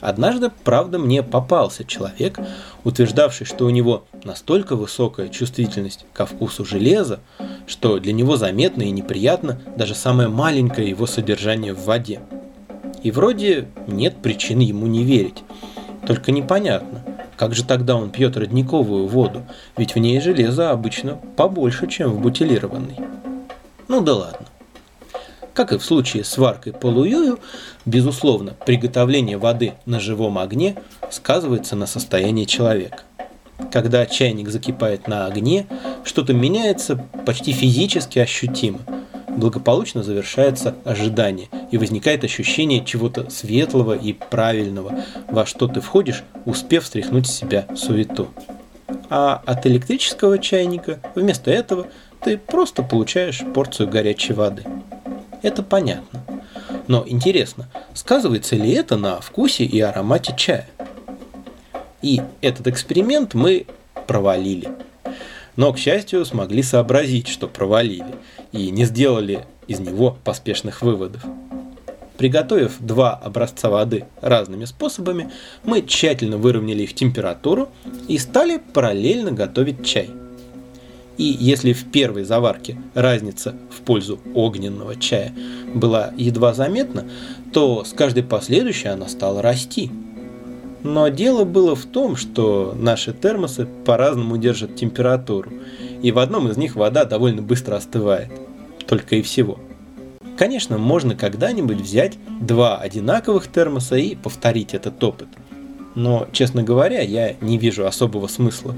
Однажды, 0.02 0.52
правда, 0.64 1.00
мне 1.00 1.24
попался 1.24 1.84
человек, 1.84 2.40
утверждавший, 2.84 3.46
что 3.46 3.66
у 3.66 3.70
него 3.70 4.06
настолько 4.24 4.76
высокая 4.76 5.30
чувствительность 5.30 6.06
ко 6.14 6.26
вкусу 6.26 6.66
железа, 6.66 7.20
что 7.66 8.00
для 8.00 8.14
него 8.14 8.38
заметно 8.38 8.84
и 8.84 8.92
неприятно 8.92 9.62
даже 9.76 9.96
самое 9.96 10.30
маленькое 10.30 10.90
его 10.90 11.08
содержание 11.08 11.74
в 11.74 11.86
воде. 11.86 12.22
И 13.04 13.12
вроде 13.12 13.68
нет 13.88 14.18
причин 14.22 14.60
ему 14.60 14.88
не 14.88 15.04
верить. 15.04 15.44
Только 16.06 16.32
непонятно, 16.32 17.04
как 17.36 17.56
же 17.56 17.64
тогда 17.64 17.96
он 17.96 18.12
пьет 18.12 18.38
родниковую 18.38 19.08
воду, 19.08 19.44
ведь 19.78 19.96
в 19.96 20.00
ней 20.00 20.20
железа 20.22 20.72
обычно 20.72 21.20
побольше, 21.36 21.88
чем 21.88 22.12
в 22.12 22.22
бутилированной. 22.22 23.00
Ну 23.88 24.02
да 24.02 24.14
ладно. 24.14 24.48
Как 25.54 25.72
и 25.72 25.78
в 25.78 25.84
случае 25.84 26.24
с 26.24 26.38
варкой 26.38 26.74
полуюю, 26.74 27.40
безусловно, 27.86 28.56
приготовление 28.66 29.38
воды 29.38 29.74
на 29.86 30.00
живом 30.00 30.38
огне 30.38 30.76
сказывается 31.10 31.76
на 31.76 31.88
состоянии 31.88 32.46
человека. 32.46 33.04
Когда 33.72 34.06
чайник 34.06 34.50
закипает 34.50 35.08
на 35.08 35.26
огне, 35.26 35.66
что-то 36.04 36.34
меняется 36.34 36.98
почти 37.26 37.54
физически 37.54 38.20
ощутимо– 38.20 38.80
благополучно 39.36 40.04
завершается 40.04 40.76
ожидание, 40.84 41.50
и 41.72 41.78
возникает 41.78 42.24
ощущение 42.24 42.84
чего-то 42.84 43.30
светлого 43.30 43.94
и 43.94 44.14
правильного, 44.14 45.04
во 45.30 45.46
что 45.46 45.68
ты 45.68 45.82
входишь, 45.82 46.24
успев 46.46 46.84
встряхнуть 46.84 47.28
с 47.28 47.36
себя 47.36 47.68
суету. 47.76 48.30
А 49.10 49.42
от 49.46 49.66
электрического 49.66 50.40
чайника 50.40 51.00
вместо 51.16 51.52
этого 51.52 51.88
ты 52.24 52.38
просто 52.38 52.84
получаешь 52.84 53.44
порцию 53.54 53.90
горячей 53.90 54.34
воды. 54.34 54.64
Это 55.42 55.64
понятно. 55.64 56.24
Но 56.88 57.04
интересно, 57.08 57.68
сказывается 57.94 58.56
ли 58.56 58.72
это 58.72 58.96
на 58.96 59.20
вкусе 59.20 59.64
и 59.64 59.80
аромате 59.80 60.34
чая? 60.38 60.70
И 62.02 62.22
этот 62.42 62.68
эксперимент 62.68 63.34
мы 63.34 63.66
провалили. 64.08 64.70
Но, 65.56 65.72
к 65.74 65.78
счастью, 65.78 66.26
смогли 66.26 66.64
сообразить, 66.64 67.28
что 67.28 67.48
провалили– 67.48 68.06
и 68.56 68.72
не 68.72 68.86
сделали 68.86 69.46
из 69.68 69.80
него 69.80 70.18
поспешных 70.24 70.82
выводов. 70.82 71.24
Приготовив 72.18 72.78
два 72.80 73.14
образца 73.14 73.70
воды 73.70 74.06
разными 74.22 74.64
способами, 74.64 75.30
мы 75.66 75.82
тщательно 75.82 76.38
выровняли 76.38 76.84
их 76.84 76.96
температуру 76.96 77.70
и 78.08 78.18
стали 78.18 78.62
параллельно 78.74 79.32
готовить 79.32 79.86
чай. 79.86 80.10
И 81.18 81.24
если 81.24 81.74
в 81.74 81.92
первой 81.92 82.24
заварке 82.24 82.78
разница 82.94 83.56
в 83.70 83.82
пользу 83.82 84.20
огненного 84.34 84.96
чая 84.96 85.34
была 85.74 86.14
едва 86.18 86.54
заметна, 86.54 87.06
то 87.54 87.84
с 87.84 87.92
каждой 87.92 88.24
последующей 88.24 88.88
она 88.88 89.10
стала 89.10 89.42
расти. 89.42 89.92
Но 90.86 91.08
дело 91.08 91.46
было 91.46 91.76
в 91.76 91.86
том, 91.86 92.16
что 92.16 92.76
наши 92.78 93.12
термосы 93.12 93.68
по-разному 93.86 94.38
держат 94.38 94.76
температуру, 94.76 95.52
и 96.02 96.12
в 96.12 96.20
одном 96.20 96.48
из 96.48 96.58
них 96.58 96.76
вода 96.76 97.06
довольно 97.06 97.42
быстро 97.42 97.76
остывает– 97.76 98.30
только 98.86 99.16
и 99.16 99.22
всего. 99.22 99.60
Конечно, 100.38 100.78
можно 100.78 101.16
когда-нибудь 101.16 101.78
взять 101.78 102.18
два 102.42 102.78
одинаковых 102.78 103.52
термоса 103.52 103.96
и 103.96 104.16
повторить 104.16 104.74
этот 104.74 105.02
опыт. 105.04 105.28
Но, 105.96 106.28
честно 106.32 106.62
говоря, 106.62 107.02
я 107.02 107.36
не 107.42 107.58
вижу 107.58 107.86
особого 107.86 108.28
смысла. 108.28 108.76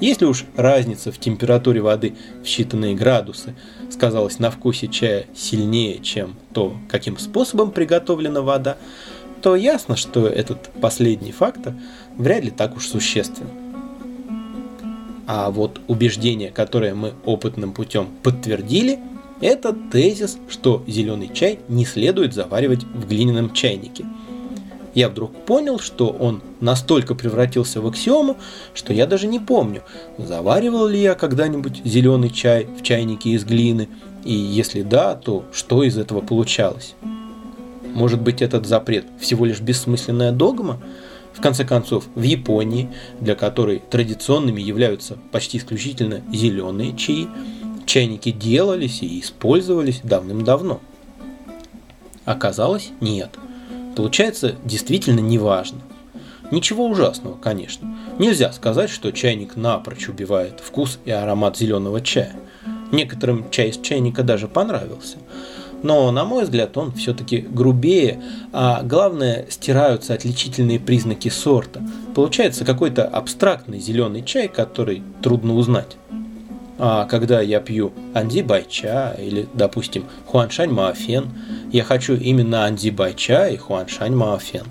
Если 0.00 0.24
уж 0.24 0.44
разница 0.56 1.12
в 1.12 1.18
температуре 1.18 1.80
воды 1.80 2.14
в 2.42 2.46
считанные 2.46 2.94
градусы 2.94 3.54
сказалась 3.88 4.38
на 4.38 4.50
вкусе 4.50 4.88
чая 4.88 5.26
сильнее, 5.34 6.00
чем 6.00 6.34
то, 6.52 6.76
каким 6.88 7.18
способом 7.18 7.70
приготовлена 7.70 8.42
вода, 8.42 8.76
то 9.42 9.56
ясно, 9.56 9.96
что 9.96 10.26
этот 10.26 10.70
последний 10.80 11.32
фактор 11.32 11.74
вряд 12.16 12.44
ли 12.44 12.50
так 12.50 12.76
уж 12.76 12.86
существен. 12.86 13.48
А 15.26 15.50
вот 15.50 15.80
убеждение, 15.88 16.50
которое 16.50 16.94
мы 16.94 17.12
опытным 17.24 17.72
путем 17.72 18.08
подтвердили– 18.22 18.98
это 19.42 19.72
тезис, 19.72 20.38
что 20.48 20.84
зеленый 20.86 21.28
чай 21.34 21.58
не 21.68 21.84
следует 21.84 22.32
заваривать 22.32 22.84
в 22.84 23.08
глиняном 23.08 23.52
чайнике. 23.52 24.04
Я 24.94 25.08
вдруг 25.08 25.34
понял, 25.46 25.80
что 25.80 26.10
он 26.10 26.42
настолько 26.60 27.16
превратился 27.16 27.80
в 27.80 27.86
аксиому, 27.88 28.36
что 28.72 28.92
я 28.92 29.04
даже 29.06 29.26
не 29.26 29.40
помню, 29.40 29.82
заваривал 30.16 30.86
ли 30.86 31.00
я 31.00 31.14
когда-нибудь 31.14 31.82
зеленый 31.84 32.30
чай 32.30 32.68
в 32.78 32.82
чайнике 32.82 33.30
из 33.30 33.44
глины, 33.44 33.88
и 34.22 34.32
если 34.32 34.82
да, 34.82 35.16
то 35.16 35.44
что 35.52 35.82
из 35.82 35.98
этого 35.98 36.20
получалось? 36.20 36.94
Может 37.92 38.20
быть 38.20 38.42
этот 38.42 38.66
запрет 38.66 39.06
всего 39.20 39.44
лишь 39.44 39.60
бессмысленная 39.60 40.32
догма? 40.32 40.80
В 41.32 41.40
конце 41.40 41.64
концов, 41.64 42.06
в 42.14 42.22
Японии, 42.22 42.90
для 43.20 43.34
которой 43.34 43.82
традиционными 43.90 44.60
являются 44.60 45.16
почти 45.30 45.58
исключительно 45.58 46.20
зеленые 46.30 46.94
чаи, 46.96 47.28
Чайники 47.86 48.30
делались 48.30 49.02
и 49.02 49.20
использовались 49.20 50.00
давным-давно. 50.02 50.80
Оказалось, 52.24 52.90
нет. 53.00 53.30
Получается, 53.96 54.54
действительно 54.64 55.20
не 55.20 55.38
важно. 55.38 55.80
Ничего 56.50 56.86
ужасного, 56.86 57.36
конечно. 57.36 57.94
Нельзя 58.18 58.52
сказать, 58.52 58.90
что 58.90 59.10
чайник 59.10 59.56
напрочь 59.56 60.08
убивает 60.08 60.60
вкус 60.60 60.98
и 61.04 61.10
аромат 61.10 61.56
зеленого 61.56 62.00
чая. 62.00 62.36
Некоторым 62.92 63.50
чай 63.50 63.70
из 63.70 63.78
чайника 63.78 64.22
даже 64.22 64.48
понравился. 64.48 65.16
Но, 65.82 66.10
на 66.10 66.24
мой 66.24 66.44
взгляд, 66.44 66.76
он 66.76 66.92
все-таки 66.92 67.38
грубее, 67.38 68.22
а 68.52 68.82
главное, 68.82 69.46
стираются 69.48 70.14
отличительные 70.14 70.78
признаки 70.78 71.28
сорта. 71.28 71.82
Получается 72.14 72.64
какой-то 72.64 73.04
абстрактный 73.04 73.80
зеленый 73.80 74.22
чай, 74.22 74.48
который 74.48 75.02
трудно 75.22 75.54
узнать. 75.54 75.96
А 76.78 77.04
когда 77.04 77.40
я 77.40 77.60
пью 77.60 77.92
Анди 78.14 78.42
Байча 78.42 79.16
или, 79.18 79.48
допустим, 79.54 80.04
Хуаншань 80.26 80.70
Маофен, 80.70 81.30
я 81.72 81.84
хочу 81.84 82.14
именно 82.14 82.64
Анди 82.64 82.90
Байча 82.90 83.48
и 83.48 83.56
Хуаншань 83.56 84.14
Маофен. 84.14 84.64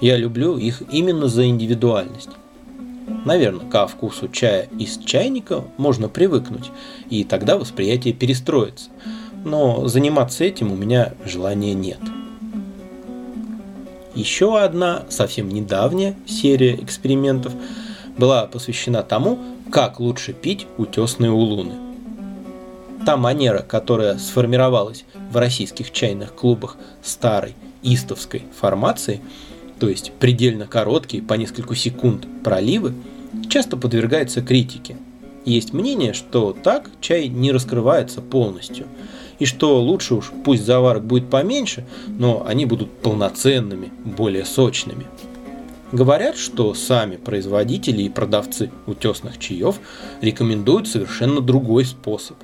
Я 0.00 0.16
люблю 0.16 0.56
их 0.56 0.82
именно 0.90 1.28
за 1.28 1.46
индивидуальность. 1.46 2.30
Наверное, 3.24 3.68
ко 3.68 3.86
вкусу 3.86 4.28
чая 4.28 4.68
из 4.78 4.98
чайника 4.98 5.64
можно 5.76 6.08
привыкнуть, 6.08 6.70
и 7.10 7.22
тогда 7.24 7.56
восприятие 7.56 8.14
перестроится. 8.14 8.90
Но 9.44 9.88
заниматься 9.88 10.44
этим 10.44 10.72
у 10.72 10.76
меня 10.76 11.14
желания 11.24 11.74
нет. 11.74 11.98
Еще 14.14 14.58
одна 14.58 15.04
совсем 15.08 15.48
недавняя 15.48 16.14
серия 16.26 16.74
экспериментов 16.76 17.52
была 18.18 18.46
посвящена 18.46 19.02
тому, 19.02 19.38
как 19.70 20.00
лучше 20.00 20.32
пить 20.34 20.66
утесные 20.76 21.30
улуны. 21.30 21.72
Та 23.06 23.16
манера, 23.16 23.60
которая 23.60 24.18
сформировалась 24.18 25.04
в 25.30 25.36
российских 25.36 25.92
чайных 25.92 26.34
клубах 26.34 26.76
старой 27.02 27.54
истовской 27.82 28.44
формации, 28.60 29.20
то 29.80 29.88
есть 29.88 30.12
предельно 30.20 30.66
короткие 30.66 31.22
по 31.22 31.34
несколько 31.34 31.74
секунд 31.74 32.26
проливы, 32.44 32.92
часто 33.48 33.76
подвергается 33.76 34.42
критике. 34.42 34.96
Есть 35.44 35.72
мнение, 35.72 36.12
что 36.12 36.52
так 36.52 36.90
чай 37.00 37.26
не 37.28 37.50
раскрывается 37.50 38.20
полностью, 38.20 38.86
и 39.42 39.44
что 39.44 39.82
лучше 39.82 40.14
уж 40.14 40.30
пусть 40.44 40.64
заварок 40.64 41.04
будет 41.04 41.28
поменьше, 41.28 41.84
но 42.06 42.46
они 42.46 42.64
будут 42.64 42.92
полноценными, 42.92 43.90
более 44.04 44.44
сочными. 44.44 45.04
Говорят, 45.90 46.36
что 46.36 46.74
сами 46.74 47.16
производители 47.16 48.02
и 48.02 48.08
продавцы 48.08 48.70
утесных 48.86 49.40
чаев 49.40 49.80
рекомендуют 50.20 50.86
совершенно 50.86 51.40
другой 51.40 51.86
способ. 51.86 52.36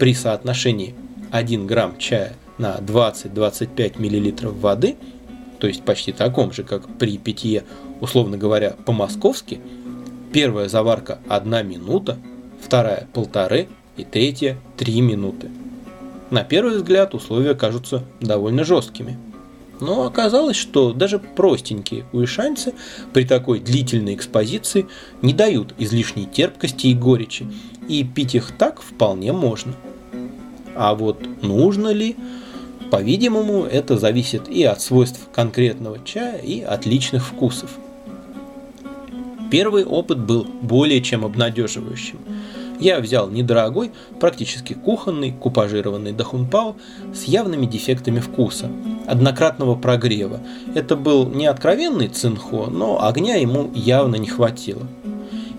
При 0.00 0.12
соотношении 0.12 0.96
1 1.30 1.68
грамм 1.68 1.98
чая 1.98 2.34
на 2.58 2.78
20-25 2.78 4.00
мл 4.00 4.50
воды, 4.60 4.96
то 5.60 5.68
есть 5.68 5.84
почти 5.84 6.10
таком 6.10 6.50
же, 6.50 6.64
как 6.64 6.98
при 6.98 7.16
питье, 7.16 7.62
условно 8.00 8.36
говоря, 8.36 8.74
по-московски, 8.84 9.60
первая 10.32 10.68
заварка 10.68 11.20
1 11.28 11.64
минута, 11.64 12.18
вторая 12.60 13.06
полторы 13.12 13.68
и 13.96 14.02
третья 14.02 14.58
3 14.78 15.00
минуты. 15.00 15.48
На 16.30 16.42
первый 16.42 16.76
взгляд 16.76 17.14
условия 17.14 17.54
кажутся 17.54 18.02
довольно 18.20 18.64
жесткими. 18.64 19.18
Но 19.80 20.06
оказалось, 20.06 20.56
что 20.56 20.92
даже 20.92 21.18
простенькие 21.18 22.06
уишанцы 22.12 22.74
при 23.12 23.24
такой 23.24 23.60
длительной 23.60 24.14
экспозиции 24.14 24.86
не 25.20 25.34
дают 25.34 25.74
излишней 25.78 26.26
терпкости 26.26 26.86
и 26.86 26.94
горечи, 26.94 27.46
и 27.88 28.04
пить 28.04 28.34
их 28.34 28.52
так 28.56 28.80
вполне 28.80 29.32
можно. 29.32 29.74
А 30.76 30.94
вот 30.94 31.42
нужно 31.42 31.88
ли, 31.88 32.16
по-видимому, 32.90 33.64
это 33.64 33.98
зависит 33.98 34.48
и 34.48 34.62
от 34.64 34.80
свойств 34.80 35.28
конкретного 35.34 35.98
чая, 36.04 36.38
и 36.38 36.60
от 36.60 36.86
личных 36.86 37.26
вкусов. 37.26 37.70
Первый 39.50 39.84
опыт 39.84 40.18
был 40.18 40.44
более 40.62 41.02
чем 41.02 41.24
обнадеживающим– 41.24 42.18
я 42.80 43.00
взял 43.00 43.30
недорогой, 43.30 43.92
практически 44.20 44.74
кухонный, 44.74 45.32
купажированный 45.32 46.12
дахунпао 46.12 46.76
с 47.14 47.24
явными 47.24 47.66
дефектами 47.66 48.20
вкуса, 48.20 48.70
однократного 49.06 49.74
прогрева. 49.74 50.40
Это 50.74 50.96
был 50.96 51.26
не 51.26 51.46
откровенный 51.46 52.08
цинхо, 52.08 52.66
но 52.66 53.04
огня 53.04 53.36
ему 53.36 53.70
явно 53.74 54.16
не 54.16 54.28
хватило. 54.28 54.86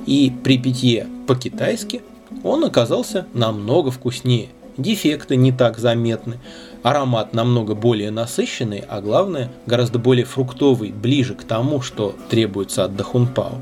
И 0.05 0.31
при 0.43 0.57
питье 0.57 1.07
по-китайски 1.27 2.01
он 2.43 2.63
оказался 2.63 3.25
намного 3.33 3.91
вкуснее. 3.91 4.49
Дефекты 4.77 5.37
не 5.37 5.53
так 5.53 5.77
заметны, 5.77 6.37
аромат 6.83 7.33
намного 7.33 7.75
более 7.75 8.11
насыщенный, 8.11 8.83
а 8.87 8.99
главное, 9.01 9.49
гораздо 9.65 9.99
более 9.99 10.25
фруктовый, 10.25 10.91
ближе 10.91 11.33
к 11.33 11.43
тому, 11.43 11.81
что 11.81 12.13
требуется 12.29 12.83
от 12.83 12.95
дахунпао. 12.95 13.55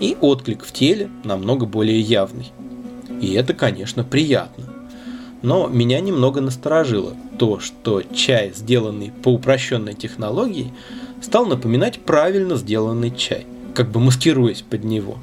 И 0.00 0.16
отклик 0.20 0.64
в 0.64 0.72
теле 0.72 1.08
намного 1.24 1.66
более 1.66 2.00
явный. 2.00 2.50
И 3.20 3.34
это, 3.34 3.54
конечно, 3.54 4.02
приятно. 4.02 4.64
Но 5.42 5.68
меня 5.68 6.00
немного 6.00 6.40
насторожило 6.40 7.14
то, 7.38 7.60
что 7.60 8.02
чай, 8.02 8.52
сделанный 8.54 9.12
по 9.22 9.30
упрощенной 9.30 9.94
технологии, 9.94 10.72
стал 11.22 11.46
напоминать 11.46 12.00
правильно 12.00 12.56
сделанный 12.56 13.10
чай, 13.10 13.46
как 13.74 13.90
бы 13.90 14.00
маскируясь 14.00 14.62
под 14.62 14.84
него. 14.84 15.18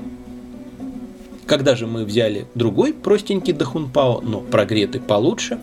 Когда 1.45 1.75
же 1.75 1.87
мы 1.87 2.03
взяли 2.03 2.47
другой 2.55 2.93
простенький 2.93 3.53
дахунпао, 3.53 4.21
но 4.21 4.41
прогретый 4.41 5.01
получше, 5.01 5.59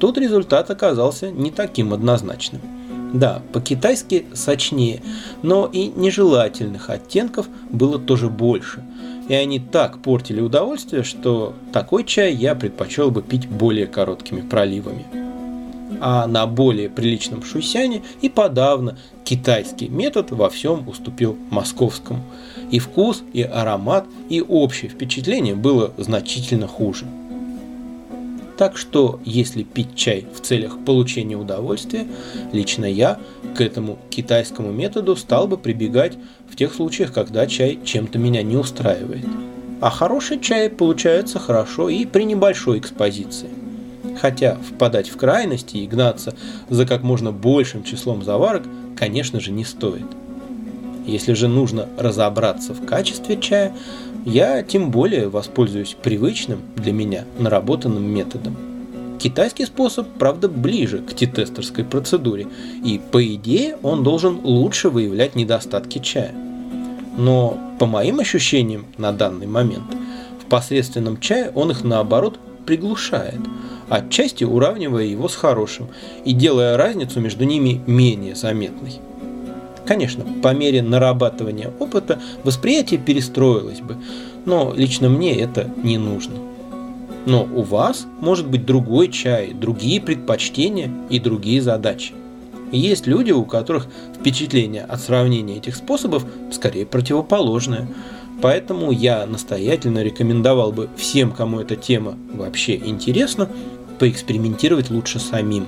тут 0.00 0.18
результат 0.18 0.70
оказался 0.70 1.30
не 1.30 1.50
таким 1.50 1.92
однозначным. 1.92 2.62
Да, 3.12 3.42
по-китайски 3.52 4.26
сочнее, 4.34 5.02
но 5.42 5.68
и 5.72 5.88
нежелательных 5.88 6.90
оттенков 6.90 7.48
было 7.70 7.98
тоже 7.98 8.28
больше– 8.28 8.84
и 9.28 9.34
они 9.34 9.58
так 9.58 9.98
портили 10.02 10.40
удовольствие, 10.40 11.02
что 11.02 11.54
такой 11.72 12.04
чай 12.04 12.32
я 12.34 12.54
предпочел 12.54 13.10
бы 13.10 13.22
пить 13.22 13.48
более 13.48 13.86
короткими 13.86 14.40
проливами. 14.40 15.04
А 16.00 16.26
на 16.26 16.46
более 16.46 16.90
приличном 16.90 17.42
шусяне 17.42 18.02
и 18.20 18.28
подавно 18.28 18.98
китайский 19.24 19.88
метод 19.88 20.30
во 20.30 20.50
всем 20.50 20.86
уступил 20.88 21.36
московскому. 21.50 22.22
И 22.70 22.78
вкус, 22.78 23.22
и 23.32 23.42
аромат, 23.42 24.06
и 24.28 24.40
общее 24.42 24.90
впечатление 24.90 25.54
было 25.54 25.92
значительно 25.96 26.66
хуже. 26.66 27.06
Так 28.56 28.78
что, 28.78 29.20
если 29.24 29.62
пить 29.62 29.94
чай 29.94 30.26
в 30.34 30.40
целях 30.40 30.78
получения 30.84 31.36
удовольствия, 31.36 32.06
лично 32.52 32.86
я 32.86 33.18
к 33.54 33.60
этому 33.60 33.98
китайскому 34.08 34.72
методу 34.72 35.14
стал 35.14 35.46
бы 35.46 35.58
прибегать 35.58 36.16
в 36.50 36.56
тех 36.56 36.72
случаях, 36.74 37.12
когда 37.12 37.46
чай 37.46 37.78
чем-то 37.84 38.18
меня 38.18 38.42
не 38.42 38.56
устраивает. 38.56 39.26
А 39.80 39.90
хороший 39.90 40.40
чай 40.40 40.70
получается 40.70 41.38
хорошо 41.38 41.90
и 41.90 42.06
при 42.06 42.22
небольшой 42.22 42.78
экспозиции. 42.78 43.50
Хотя 44.18 44.56
впадать 44.56 45.10
в 45.10 45.16
крайности 45.18 45.76
и 45.76 45.86
гнаться 45.86 46.34
за 46.70 46.86
как 46.86 47.02
можно 47.02 47.32
большим 47.32 47.84
числом 47.84 48.24
заварок, 48.24 48.62
конечно 48.96 49.38
же, 49.38 49.52
не 49.52 49.66
стоит. 49.66 50.06
Если 51.06 51.34
же 51.34 51.46
нужно 51.46 51.88
разобраться 51.98 52.72
в 52.72 52.86
качестве 52.86 53.36
чая, 53.36 53.74
я 54.26 54.64
тем 54.64 54.90
более 54.90 55.28
воспользуюсь 55.28 55.96
привычным 56.02 56.60
для 56.74 56.92
меня 56.92 57.24
наработанным 57.38 58.02
методом. 58.02 58.56
Китайский 59.20 59.64
способ, 59.64 60.08
правда, 60.18 60.48
ближе 60.48 60.98
к 60.98 61.14
тетестерской 61.14 61.84
процедуре, 61.84 62.48
и 62.84 63.00
по 63.12 63.24
идее 63.24 63.78
он 63.84 64.02
должен 64.02 64.40
лучше 64.42 64.90
выявлять 64.90 65.36
недостатки 65.36 66.00
чая. 66.00 66.34
Но 67.16 67.56
по 67.78 67.86
моим 67.86 68.18
ощущениям 68.18 68.86
на 68.98 69.12
данный 69.12 69.46
момент, 69.46 69.94
в 70.42 70.46
посредственном 70.46 71.20
чае 71.20 71.52
он 71.54 71.70
их 71.70 71.84
наоборот 71.84 72.38
приглушает, 72.66 73.40
отчасти 73.88 74.42
уравнивая 74.42 75.04
его 75.04 75.28
с 75.28 75.36
хорошим 75.36 75.86
и 76.24 76.32
делая 76.32 76.76
разницу 76.76 77.20
между 77.20 77.44
ними 77.44 77.80
менее 77.86 78.34
заметной. 78.34 79.00
Конечно, 79.86 80.24
по 80.42 80.52
мере 80.52 80.82
нарабатывания 80.82 81.70
опыта 81.78 82.20
восприятие 82.42 82.98
перестроилось 82.98 83.80
бы, 83.80 83.96
но 84.44 84.72
лично 84.74 85.08
мне 85.08 85.38
это 85.38 85.70
не 85.82 85.96
нужно. 85.96 86.34
Но 87.24 87.44
у 87.44 87.62
вас 87.62 88.06
может 88.20 88.48
быть 88.48 88.66
другой 88.66 89.08
чай, 89.08 89.52
другие 89.52 90.00
предпочтения 90.00 90.90
и 91.08 91.20
другие 91.20 91.62
задачи. 91.62 92.14
есть 92.72 93.06
люди, 93.06 93.30
у 93.30 93.44
которых 93.44 93.86
впечатление 94.18 94.82
от 94.82 95.00
сравнения 95.00 95.56
этих 95.56 95.76
способов 95.76 96.24
скорее 96.50 96.84
противоположное. 96.84 97.88
Поэтому 98.42 98.90
я 98.90 99.24
настоятельно 99.24 100.02
рекомендовал 100.02 100.72
бы 100.72 100.88
всем, 100.96 101.30
кому 101.30 101.60
эта 101.60 101.74
тема 101.74 102.16
вообще 102.34 102.76
интересна, 102.76 103.48
поэкспериментировать 103.98 104.90
лучше 104.90 105.20
самим. 105.20 105.66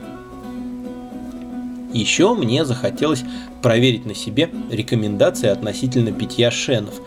Еще 1.92 2.34
мне 2.34 2.64
захотелось 2.64 3.24
проверить 3.62 4.04
на 4.04 4.14
себе 4.14 4.50
рекомендации 4.70 5.48
относительно 5.48 6.12
питья 6.12 6.50
шенов, 6.50 7.00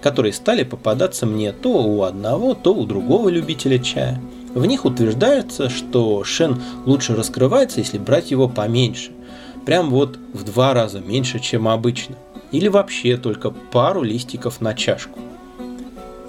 которые 0.00 0.32
стали 0.32 0.64
попадаться 0.64 1.26
мне 1.26 1.52
то 1.52 1.82
у 1.82 2.02
одного, 2.02 2.54
то 2.54 2.74
у 2.74 2.86
другого 2.86 3.28
любителя 3.28 3.78
чая. 3.78 4.20
В 4.54 4.66
них 4.66 4.84
утверждается, 4.84 5.68
что 5.68 6.24
шен 6.24 6.60
лучше 6.86 7.14
раскрывается, 7.14 7.80
если 7.80 7.98
брать 7.98 8.30
его 8.30 8.48
поменьше. 8.48 9.12
Прям 9.64 9.90
вот 9.90 10.18
в 10.32 10.44
два 10.44 10.74
раза 10.74 11.00
меньше, 11.00 11.38
чем 11.38 11.68
обычно. 11.68 12.16
Или 12.50 12.68
вообще 12.68 13.16
только 13.16 13.50
пару 13.50 14.02
листиков 14.02 14.60
на 14.60 14.74
чашку. 14.74 15.18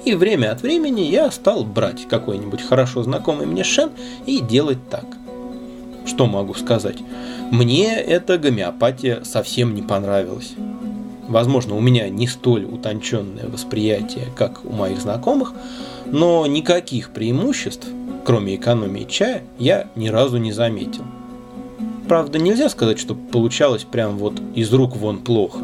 И 0.06 0.16
время 0.16 0.52
от 0.52 0.62
времени 0.62 1.02
я 1.02 1.32
стал 1.32 1.64
брать 1.64 2.08
какой-нибудь 2.08 2.62
хорошо 2.62 3.04
знакомый 3.04 3.46
мне 3.46 3.64
шен 3.64 3.90
и 4.26 4.40
делать 4.40 4.90
так. 4.90 5.06
Что 6.06 6.26
могу 6.28 6.54
сказать? 6.54 6.98
Мне 7.52 7.96
эта 7.96 8.38
гомеопатия 8.38 9.24
совсем 9.24 9.74
не 9.74 9.82
понравилась. 9.82 10.54
Возможно, 11.28 11.76
у 11.76 11.82
меня 11.82 12.10
не 12.10 12.28
столь 12.28 12.66
утонченное 12.66 13.48
восприятие, 13.48 14.28
как 14.36 14.66
у 14.66 14.72
моих 14.72 15.00
знакомых, 15.00 15.54
но 16.06 16.46
никаких 16.46 17.12
преимуществ, 17.12 17.88
кроме 18.26 18.56
экономии 18.56 19.06
чая, 19.10 19.44
я 19.58 19.88
ни 19.96 20.10
разу 20.10 20.38
не 20.38 20.52
заметил. 20.52 21.04
Правда, 22.08 22.38
нельзя 22.38 22.70
сказать, 22.70 23.00
что 23.00 23.16
получалось 23.16 23.86
прям 23.86 24.18
вот 24.18 24.34
из 24.56 24.72
рук 24.74 24.98
вон 24.98 25.20
плохо. 25.20 25.60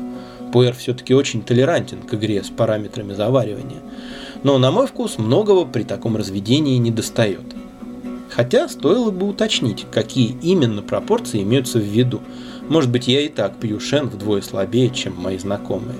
Пуэр 0.53 0.73
все-таки 0.73 1.13
очень 1.13 1.43
толерантен 1.43 2.01
к 2.01 2.13
игре 2.13 2.41
с 2.43 2.49
параметрами 2.49 3.13
заваривания. 3.13 3.81
Но 4.43 4.57
на 4.57 4.71
мой 4.71 4.87
вкус 4.87 5.17
многого 5.17 5.65
при 5.65 5.83
таком 5.83 6.15
разведении 6.15 6.77
не 6.77 6.91
достает. 6.91 7.43
Хотя 8.39 8.69
стоило 8.69 9.11
бы 9.11 9.27
уточнить, 9.27 9.85
какие 9.91 10.37
именно 10.41 10.81
пропорции 10.81 11.43
имеются 11.43 11.77
в 11.77 11.83
виду. 11.83 12.21
Может 12.69 12.89
быть, 12.89 13.09
я 13.09 13.19
и 13.19 13.27
так 13.27 13.57
пью 13.57 13.81
шен 13.81 14.07
вдвое 14.07 14.41
слабее, 14.41 14.89
чем 14.91 15.13
мои 15.17 15.37
знакомые. 15.37 15.97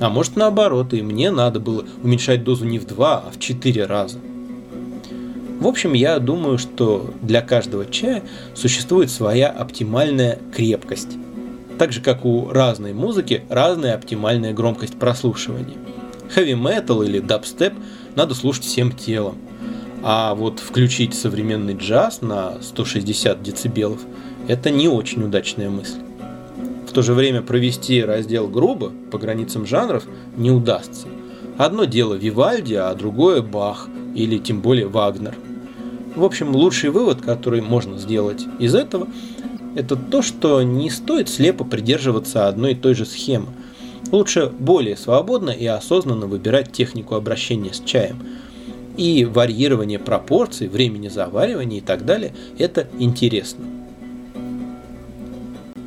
А 0.00 0.08
может 0.08 0.36
наоборот, 0.36 0.94
и 0.94 1.02
мне 1.02 1.30
надо 1.30 1.60
было 1.60 1.84
уменьшать 2.02 2.44
дозу 2.44 2.64
не 2.64 2.78
в 2.78 2.86
два, 2.86 3.22
а 3.26 3.30
в 3.30 3.38
четыре 3.38 3.84
раза. 3.84 4.20
В 5.60 5.66
общем, 5.66 5.92
я 5.92 6.18
думаю, 6.18 6.56
что 6.56 7.12
для 7.20 7.42
каждого 7.42 7.84
чая 7.84 8.22
существует 8.54 9.10
своя 9.10 9.50
оптимальная 9.50 10.38
крепкость. 10.56 11.18
Так 11.78 11.92
же, 11.92 12.00
как 12.00 12.24
у 12.24 12.48
разной 12.48 12.94
музыки, 12.94 13.42
разная 13.50 13.96
оптимальная 13.96 14.54
громкость 14.54 14.98
прослушивания. 14.98 15.76
Хэви 16.30 16.54
метал 16.54 17.02
или 17.02 17.18
дабстеп 17.18 17.74
надо 18.14 18.34
слушать 18.34 18.64
всем 18.64 18.92
телом– 18.92 19.36
а 20.02 20.34
вот 20.34 20.58
включить 20.58 21.14
современный 21.14 21.74
джаз 21.74 22.22
на 22.22 22.60
160 22.60 23.42
децибелов– 23.42 24.00
это 24.48 24.70
не 24.70 24.88
очень 24.88 25.22
удачная 25.22 25.70
мысль. 25.70 26.00
В 26.88 26.92
то 26.92 27.02
же 27.02 27.14
время 27.14 27.40
провести 27.40 28.02
раздел 28.02 28.48
грубо 28.48 28.92
по 29.10 29.18
границам 29.18 29.66
жанров 29.66 30.04
не 30.36 30.50
удастся. 30.50 31.06
Одно 31.56 31.84
дело 31.84 32.14
Вивальди, 32.14 32.74
а 32.74 32.92
другое 32.94 33.40
Бах 33.40 33.88
или 34.14 34.38
тем 34.38 34.60
более 34.60 34.88
Вагнер. 34.88 35.34
В 36.14 36.24
общем, 36.24 36.54
лучший 36.54 36.90
вывод, 36.90 37.22
который 37.22 37.62
можно 37.62 37.96
сделать 37.96 38.44
из 38.58 38.74
этого, 38.74 39.06
это 39.74 39.96
то, 39.96 40.20
что 40.20 40.62
не 40.62 40.90
стоит 40.90 41.28
слепо 41.28 41.64
придерживаться 41.64 42.48
одной 42.48 42.72
и 42.72 42.74
той 42.74 42.94
же 42.94 43.06
схемы. 43.06 43.48
Лучше 44.10 44.52
более 44.58 44.96
свободно 44.96 45.50
и 45.50 45.64
осознанно 45.64 46.26
выбирать 46.26 46.72
технику 46.72 47.14
обращения 47.14 47.72
с 47.72 47.80
чаем. 47.80 48.18
И 48.96 49.24
варьирование 49.24 49.98
пропорций, 49.98 50.68
времени 50.68 51.08
заваривания 51.08 51.78
и 51.78 51.82
так 51.82 52.04
далее– 52.04 52.34
это 52.58 52.88
интересно. 52.98 53.64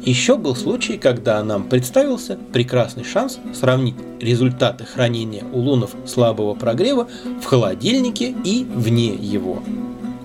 Еще 0.05 0.37
был 0.37 0.55
случай, 0.55 0.99
когда 0.99 1.43
нам 1.43 1.63
представился 1.63 2.37
прекрасный 2.53 3.03
шанс 3.03 3.39
сравнить 3.55 3.95
результаты 4.19 4.85
хранения 4.85 5.43
улунов 5.51 5.95
слабого 6.05 6.53
прогрева 6.53 7.07
в 7.41 7.45
холодильнике 7.45 8.35
и 8.43 8.63
вне 8.65 9.15
его. 9.15 9.63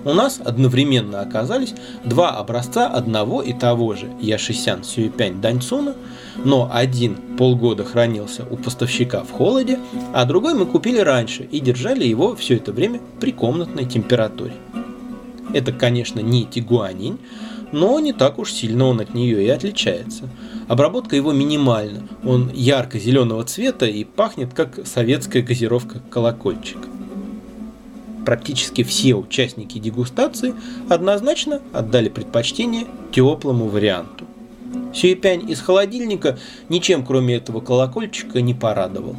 У 0.03 0.13
нас 0.13 0.41
одновременно 0.43 1.21
оказались 1.21 1.75
два 2.03 2.31
образца 2.31 2.87
одного 2.87 3.41
и 3.41 3.53
того 3.53 3.95
же 3.95 4.11
Яшисян 4.19 4.83
Сюэпянь 4.83 5.41
Даньцуна, 5.41 5.95
но 6.43 6.69
один 6.71 7.15
полгода 7.37 7.83
хранился 7.83 8.45
у 8.49 8.57
поставщика 8.57 9.23
в 9.23 9.31
холоде, 9.31 9.79
а 10.13 10.25
другой 10.25 10.55
мы 10.55 10.65
купили 10.65 10.99
раньше 10.99 11.43
и 11.43 11.59
держали 11.59 12.03
его 12.03 12.35
все 12.35 12.55
это 12.55 12.71
время 12.71 12.99
при 13.19 13.31
комнатной 13.31 13.85
температуре. 13.85 14.53
Это, 15.53 15.71
конечно, 15.71 16.19
не 16.19 16.45
тигуанинь, 16.45 17.19
но 17.71 17.99
не 17.99 18.13
так 18.13 18.39
уж 18.39 18.51
сильно 18.51 18.85
он 18.85 19.01
от 19.01 19.13
нее 19.13 19.43
и 19.43 19.49
отличается. 19.49 20.29
Обработка 20.67 21.15
его 21.15 21.31
минимальна, 21.31 22.07
он 22.23 22.49
ярко-зеленого 22.53 23.43
цвета 23.43 23.85
и 23.85 24.03
пахнет 24.03 24.53
как 24.53 24.79
советская 24.85 25.41
газировка 25.41 25.99
колокольчик. 26.09 26.79
Практически 28.25 28.83
все 28.83 29.15
участники 29.15 29.79
дегустации 29.79 30.53
однозначно 30.89 31.61
отдали 31.73 32.09
предпочтение 32.09 32.85
теплому 33.11 33.67
варианту. 33.67 34.25
Сюэпянь 34.93 35.49
из 35.49 35.59
холодильника 35.59 36.37
ничем 36.69 37.05
кроме 37.05 37.35
этого 37.35 37.61
колокольчика 37.61 38.41
не 38.41 38.53
порадовал. 38.53 39.15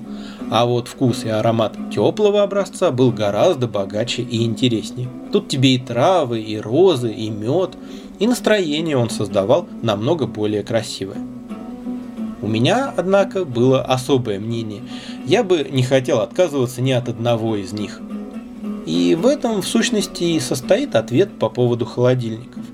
А 0.51 0.67
вот 0.67 0.89
вкус 0.89 1.25
и 1.25 1.29
аромат 1.29 1.77
теплого 1.93 2.43
образца 2.43 2.91
был 2.91 3.11
гораздо 3.11 3.69
богаче 3.69 4.23
и 4.23 4.45
интереснее. 4.45 5.09
Тут 5.33 5.49
тебе 5.49 5.75
и 5.75 5.79
травы, 5.79 6.41
и 6.41 6.59
розы, 6.59 7.13
и 7.13 7.31
мед, 7.31 7.77
и 8.19 8.27
настроение 8.27 8.97
он 8.97 9.11
создавал 9.11 9.67
намного 9.83 10.27
более 10.27 10.63
красивое. 10.63 11.19
У 12.43 12.49
меня, 12.49 12.93
однако, 12.97 13.45
было 13.45 13.83
особое 13.83 14.41
мнение. 14.41 14.83
Я 15.27 15.45
бы 15.45 15.67
не 15.71 15.83
хотел 15.83 16.21
отказываться 16.21 16.83
ни 16.83 16.91
от 16.91 17.09
одного 17.09 17.57
из 17.57 17.73
них. 17.73 18.01
И 18.87 19.15
в 19.15 19.27
этом, 19.27 19.63
в 19.63 19.67
сущности, 19.67 20.25
и 20.25 20.41
состоит 20.41 20.95
ответ 20.95 21.39
по 21.39 21.49
поводу 21.49 21.85
холодильников. 21.85 22.65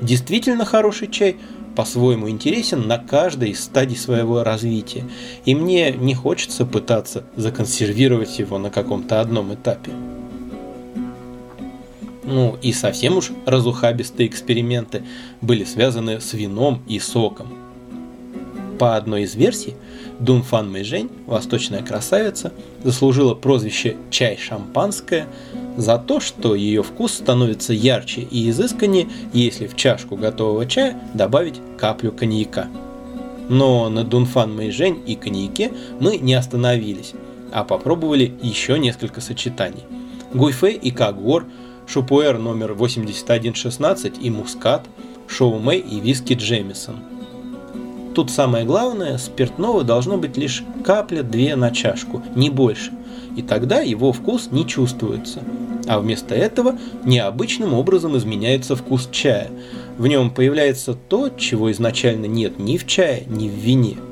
Действительно 0.00 0.64
хороший 0.64 1.08
чай 1.08 1.36
по-своему 1.76 2.28
интересен 2.28 2.88
на 2.88 2.98
каждой 2.98 3.50
из 3.50 3.62
стадий 3.62 3.96
своего 3.96 4.42
развития, 4.42 5.04
и 5.44 5.54
мне 5.54 5.92
не 5.92 6.14
хочется 6.14 6.66
пытаться 6.66 7.24
законсервировать 7.36 8.38
его 8.38 8.58
на 8.58 8.70
каком-то 8.70 9.20
одном 9.20 9.54
этапе. 9.54 9.92
Ну 12.24 12.58
и 12.60 12.72
совсем 12.72 13.16
уж 13.16 13.30
разухабистые 13.46 14.28
эксперименты 14.28 15.04
были 15.40 15.64
связаны 15.64 16.20
с 16.20 16.32
вином 16.34 16.82
и 16.88 16.98
соком. 16.98 17.46
По 18.78 18.96
одной 18.96 19.22
из 19.22 19.34
версий, 19.34 19.74
Дунфан 20.20 20.70
Мэйжень, 20.70 21.10
восточная 21.26 21.82
красавица, 21.82 22.52
заслужила 22.82 23.34
прозвище 23.34 23.96
«чай-шампанское» 24.10 25.26
за 25.76 25.98
то, 25.98 26.18
что 26.20 26.54
ее 26.54 26.82
вкус 26.82 27.12
становится 27.12 27.72
ярче 27.72 28.22
и 28.22 28.50
изысканнее, 28.50 29.08
если 29.32 29.66
в 29.66 29.76
чашку 29.76 30.16
готового 30.16 30.66
чая 30.66 31.00
добавить 31.14 31.60
каплю 31.78 32.10
коньяка. 32.10 32.66
Но 33.48 33.88
на 33.88 34.04
Дунфан 34.04 34.54
Мэйжень 34.54 35.02
и 35.06 35.14
коньяке 35.14 35.72
мы 36.00 36.18
не 36.18 36.34
остановились, 36.34 37.12
а 37.52 37.64
попробовали 37.64 38.32
еще 38.42 38.78
несколько 38.78 39.20
сочетаний. 39.20 39.84
Гуйфэй 40.34 40.74
и 40.74 40.90
Кагор– 40.90 41.44
Шупуэр 41.88 42.36
номер 42.36 42.74
8116 42.74 44.18
и 44.20 44.28
Мускат, 44.28 44.86
Шоу 45.26 45.58
Мэй 45.58 45.80
и 45.80 46.00
Виски 46.00 46.34
Джемисон. 46.34 46.96
Тут 48.18 48.32
самое 48.32 48.64
главное, 48.64 49.16
спиртного 49.16 49.84
должно 49.84 50.16
быть 50.16 50.36
лишь 50.36 50.64
капля-две 50.84 51.54
на 51.54 51.70
чашку, 51.70 52.20
не 52.34 52.50
больше, 52.50 52.90
и 53.36 53.42
тогда 53.42 53.78
его 53.78 54.12
вкус 54.12 54.48
не 54.50 54.66
чувствуется. 54.66 55.38
А 55.86 56.00
вместо 56.00 56.34
этого 56.34 56.74
необычным 57.04 57.74
образом 57.74 58.16
изменяется 58.16 58.74
вкус 58.74 59.08
чая. 59.12 59.52
В 59.98 60.08
нем 60.08 60.30
появляется 60.32 60.94
то, 60.94 61.28
чего 61.28 61.70
изначально 61.70 62.26
нет 62.26 62.58
ни 62.58 62.76
в 62.76 62.88
чае, 62.88 63.22
ни 63.28 63.48
в 63.48 63.52
вине– 63.52 63.98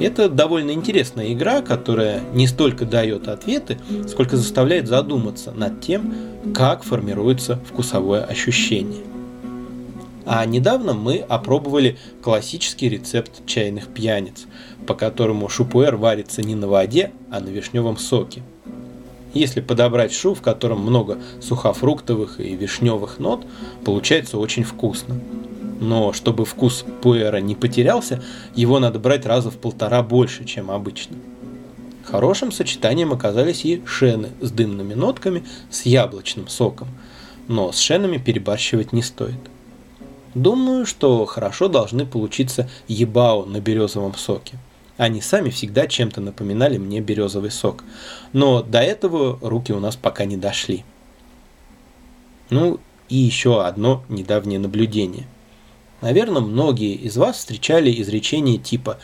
это 0.00 0.28
довольно 0.28 0.72
интересная 0.72 1.32
игра, 1.32 1.62
которая 1.62 2.20
не 2.32 2.48
столько 2.48 2.84
дает 2.84 3.28
ответы, 3.28 3.78
сколько 4.08 4.36
заставляет 4.36 4.88
задуматься 4.88 5.52
над 5.52 5.80
тем, 5.80 6.12
как 6.52 6.82
формируется 6.82 7.60
вкусовое 7.64 8.24
ощущение. 8.24 9.13
А 10.26 10.44
недавно 10.44 10.94
мы 10.94 11.18
опробовали 11.18 11.98
классический 12.22 12.88
рецепт 12.88 13.44
чайных 13.46 13.88
пьяниц, 13.88 14.46
по 14.86 14.94
которому 14.94 15.48
шупуэр 15.48 15.96
варится 15.96 16.42
не 16.42 16.54
на 16.54 16.68
воде, 16.68 17.12
а 17.30 17.40
на 17.40 17.48
вишневом 17.48 17.98
соке. 17.98 18.42
Если 19.34 19.60
подобрать 19.60 20.12
шу, 20.12 20.34
в 20.34 20.42
котором 20.42 20.80
много 20.80 21.18
сухофруктовых 21.40 22.40
и 22.40 22.54
вишневых 22.54 23.18
нот, 23.18 23.44
получается 23.84 24.38
очень 24.38 24.64
вкусно 24.64 25.20
но 25.80 26.12
чтобы 26.12 26.44
вкус 26.44 26.84
пуэра 27.02 27.38
не 27.38 27.54
потерялся, 27.54 28.22
его 28.54 28.78
надо 28.78 28.98
брать 28.98 29.26
раза 29.26 29.50
в 29.50 29.58
полтора 29.58 30.02
больше, 30.02 30.44
чем 30.44 30.70
обычно. 30.70 31.16
Хорошим 32.04 32.52
сочетанием 32.52 33.12
оказались 33.12 33.64
и 33.64 33.82
шены 33.86 34.30
с 34.40 34.50
дымными 34.50 34.94
нотками 34.94 35.44
с 35.70 35.82
яблочным 35.82 36.48
соком, 36.48 36.88
но 37.48 37.72
с 37.72 37.78
шенами 37.78 38.18
перебарщивать 38.18 38.92
не 38.92 39.02
стоит. 39.02 39.38
Думаю, 40.34 40.84
что 40.84 41.24
хорошо 41.26 41.68
должны 41.68 42.06
получиться 42.06 42.68
ебао 42.88 43.44
на 43.44 43.60
березовом 43.60 44.14
соке. 44.14 44.58
Они 44.96 45.20
сами 45.20 45.50
всегда 45.50 45.86
чем-то 45.86 46.20
напоминали 46.20 46.76
мне 46.78 47.00
березовый 47.00 47.50
сок, 47.50 47.84
но 48.32 48.62
до 48.62 48.80
этого 48.80 49.38
руки 49.40 49.72
у 49.72 49.80
нас 49.80 49.96
пока 49.96 50.24
не 50.24 50.36
дошли. 50.36 50.84
Ну 52.50 52.80
и 53.08 53.16
еще 53.16 53.64
одно 53.64 54.04
недавнее 54.08 54.58
наблюдение. 54.58 55.26
Наверное, 56.00 56.42
многие 56.42 56.94
из 56.94 57.16
вас 57.16 57.38
встречали 57.38 57.90
изречение 58.02 58.58
типа 58.58 58.98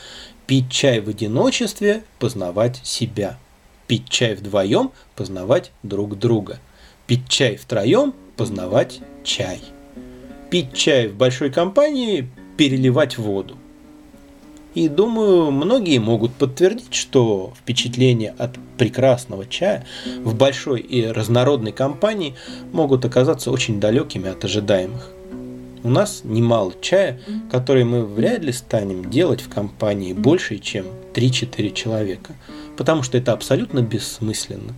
«пить 0.47 0.71
чай 0.71 1.01
в 1.01 1.09
одиночестве, 1.09 2.05
познавать 2.19 2.81
себя», 2.85 3.39
«пить 3.87 4.09
чай 4.09 4.35
вдвоем, 4.35 4.91
познавать 5.17 5.73
друг 5.83 6.19
друга», 6.19 6.59
«пить 7.07 7.29
чай 7.29 7.57
втроем, 7.57 8.15
познавать 8.37 9.01
чай», 9.25 9.61
«пить 10.51 10.73
чай 10.75 11.09
в 11.09 11.15
большой 11.15 11.51
компании, 11.51 12.29
переливать 12.57 13.19
воду». 13.19 13.57
И 14.75 14.89
думаю, 14.89 15.51
многие 15.51 15.99
могут 15.99 16.33
подтвердить, 16.33 16.95
что 16.95 17.53
впечатления 17.61 18.35
от 18.39 18.57
прекрасного 18.79 19.45
чая 19.47 19.85
в 20.23 20.37
большой 20.37 20.81
и 20.81 21.07
разнородной 21.07 21.73
компании 21.73 22.37
могут 22.73 23.05
оказаться 23.05 23.51
очень 23.51 23.81
далекими 23.81 24.31
от 24.31 24.45
ожидаемых. 24.45 25.11
У 25.83 25.89
нас 25.89 26.21
немало 26.25 26.73
чая, 26.81 27.21
который 27.51 27.85
мы 27.85 28.05
вряд 28.05 28.45
ли 28.45 28.53
станем 28.53 29.11
делать 29.11 29.41
в 29.41 29.49
компании 29.49 30.13
больше, 30.13 30.59
чем 30.59 30.87
3-4 31.15 31.73
человека, 31.73 32.35
потому 32.77 33.03
что 33.03 33.19
это 33.19 33.33
абсолютно 33.33 33.81
бессмысленно, 33.81 34.75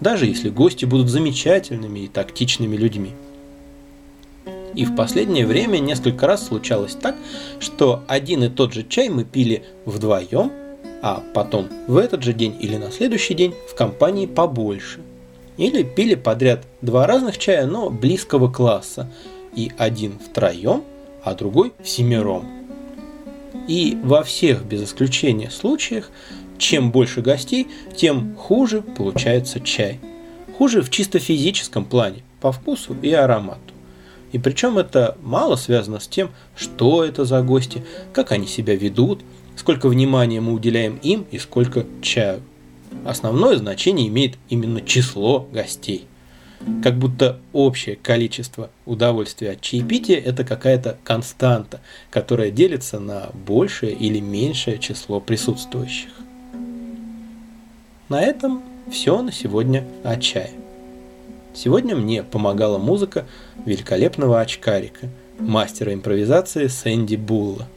даже 0.00 0.26
если 0.26 0.48
гости 0.48 0.84
будут 0.84 1.08
замечательными 1.08 2.00
и 2.00 2.08
тактичными 2.08 2.76
людьми. 2.76 3.10
И 4.74 4.84
в 4.84 4.96
последнее 4.96 5.46
время 5.46 5.78
несколько 5.78 6.26
раз 6.26 6.46
случалось 6.46 6.94
так, 6.94 7.14
что 7.60 8.02
один 8.08 8.44
и 8.44 8.48
тот 8.48 8.72
же 8.72 8.82
чай 8.82 9.08
мы 9.08 9.24
пили 9.24 9.64
вдвоем, 9.84 10.50
а 11.02 11.22
потом 11.34 11.68
в 11.86 11.96
этот 11.96 12.22
же 12.22 12.32
день 12.32 12.56
или 12.60 12.76
на 12.76 12.90
следующий 12.90 13.34
день 13.34 13.54
в 13.70 13.74
компании 13.74 14.26
побольше. 14.26 15.00
Или 15.56 15.82
пили 15.82 16.14
подряд 16.14 16.66
два 16.80 17.06
разных 17.06 17.38
чая, 17.38 17.66
но 17.66 17.90
близкого 17.90 18.50
класса, 18.50 19.08
и 19.54 19.70
один 19.78 20.18
втроем, 20.18 20.82
а 21.22 21.34
другой 21.34 21.72
семером. 21.84 22.48
И 23.68 23.96
во 24.02 24.24
всех 24.24 24.64
без 24.64 24.82
исключения 24.82 25.50
случаях, 25.50 26.10
чем 26.58 26.90
больше 26.90 27.20
гостей, 27.20 27.68
тем 27.96 28.34
хуже 28.34 28.82
получается 28.82 29.60
чай. 29.60 30.00
Хуже 30.58 30.82
в 30.82 30.90
чисто 30.90 31.18
физическом 31.18 31.84
плане, 31.84 32.22
по 32.40 32.50
вкусу 32.50 32.96
и 33.00 33.12
аромату. 33.12 33.73
И 34.34 34.38
причем 34.38 34.78
это 34.78 35.16
мало 35.22 35.54
связано 35.54 36.00
с 36.00 36.08
тем, 36.08 36.32
что 36.56 37.04
это 37.04 37.24
за 37.24 37.40
гости, 37.40 37.84
как 38.12 38.32
они 38.32 38.48
себя 38.48 38.74
ведут, 38.74 39.22
сколько 39.54 39.88
внимания 39.88 40.40
мы 40.40 40.52
уделяем 40.52 40.98
им 41.04 41.24
и 41.30 41.38
сколько 41.38 41.86
чаю. 42.02 42.42
Основное 43.04 43.56
значение 43.56 44.08
имеет 44.08 44.36
именно 44.48 44.80
число 44.80 45.46
гостей. 45.52 46.06
Как 46.82 46.98
будто 46.98 47.38
общее 47.52 47.94
количество 47.94 48.70
удовольствия 48.86 49.52
от 49.52 49.60
чаепития– 49.60 50.18
это 50.24 50.42
какая-то 50.42 50.98
константа, 51.04 51.80
которая 52.10 52.50
делится 52.50 52.98
на 52.98 53.28
большее 53.46 53.92
или 53.92 54.18
меньшее 54.18 54.80
число 54.80 55.20
присутствующих. 55.20 56.10
На 58.08 58.20
этом 58.20 58.64
все 58.90 59.22
на 59.22 59.30
сегодня 59.30 59.84
о 60.02 60.16
чае. 60.16 60.63
Сегодня 61.54 61.94
мне 61.94 62.22
помогала 62.22 62.78
музыка 62.78 63.26
великолепного 63.64 64.40
очкарика, 64.40 65.08
мастера 65.38 65.94
импровизации 65.94 66.66
Сэнди 66.66 67.16
Булла. 67.16 67.68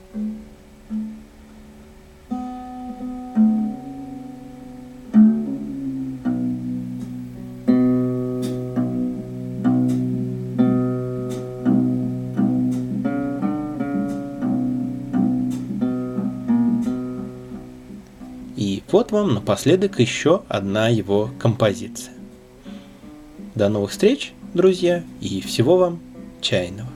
вот 18.98 19.12
вам 19.12 19.36
напоследок 19.36 20.00
еще 20.00 20.42
одна 20.50 20.90
его 20.90 21.30
композиция. 21.40 22.17
До 23.58 23.70
новых 23.70 23.90
встреч, 23.90 24.34
друзья, 24.54 25.04
и 25.20 25.42
всего 25.42 25.78
вам 25.78 26.00
чайного. 26.42 26.90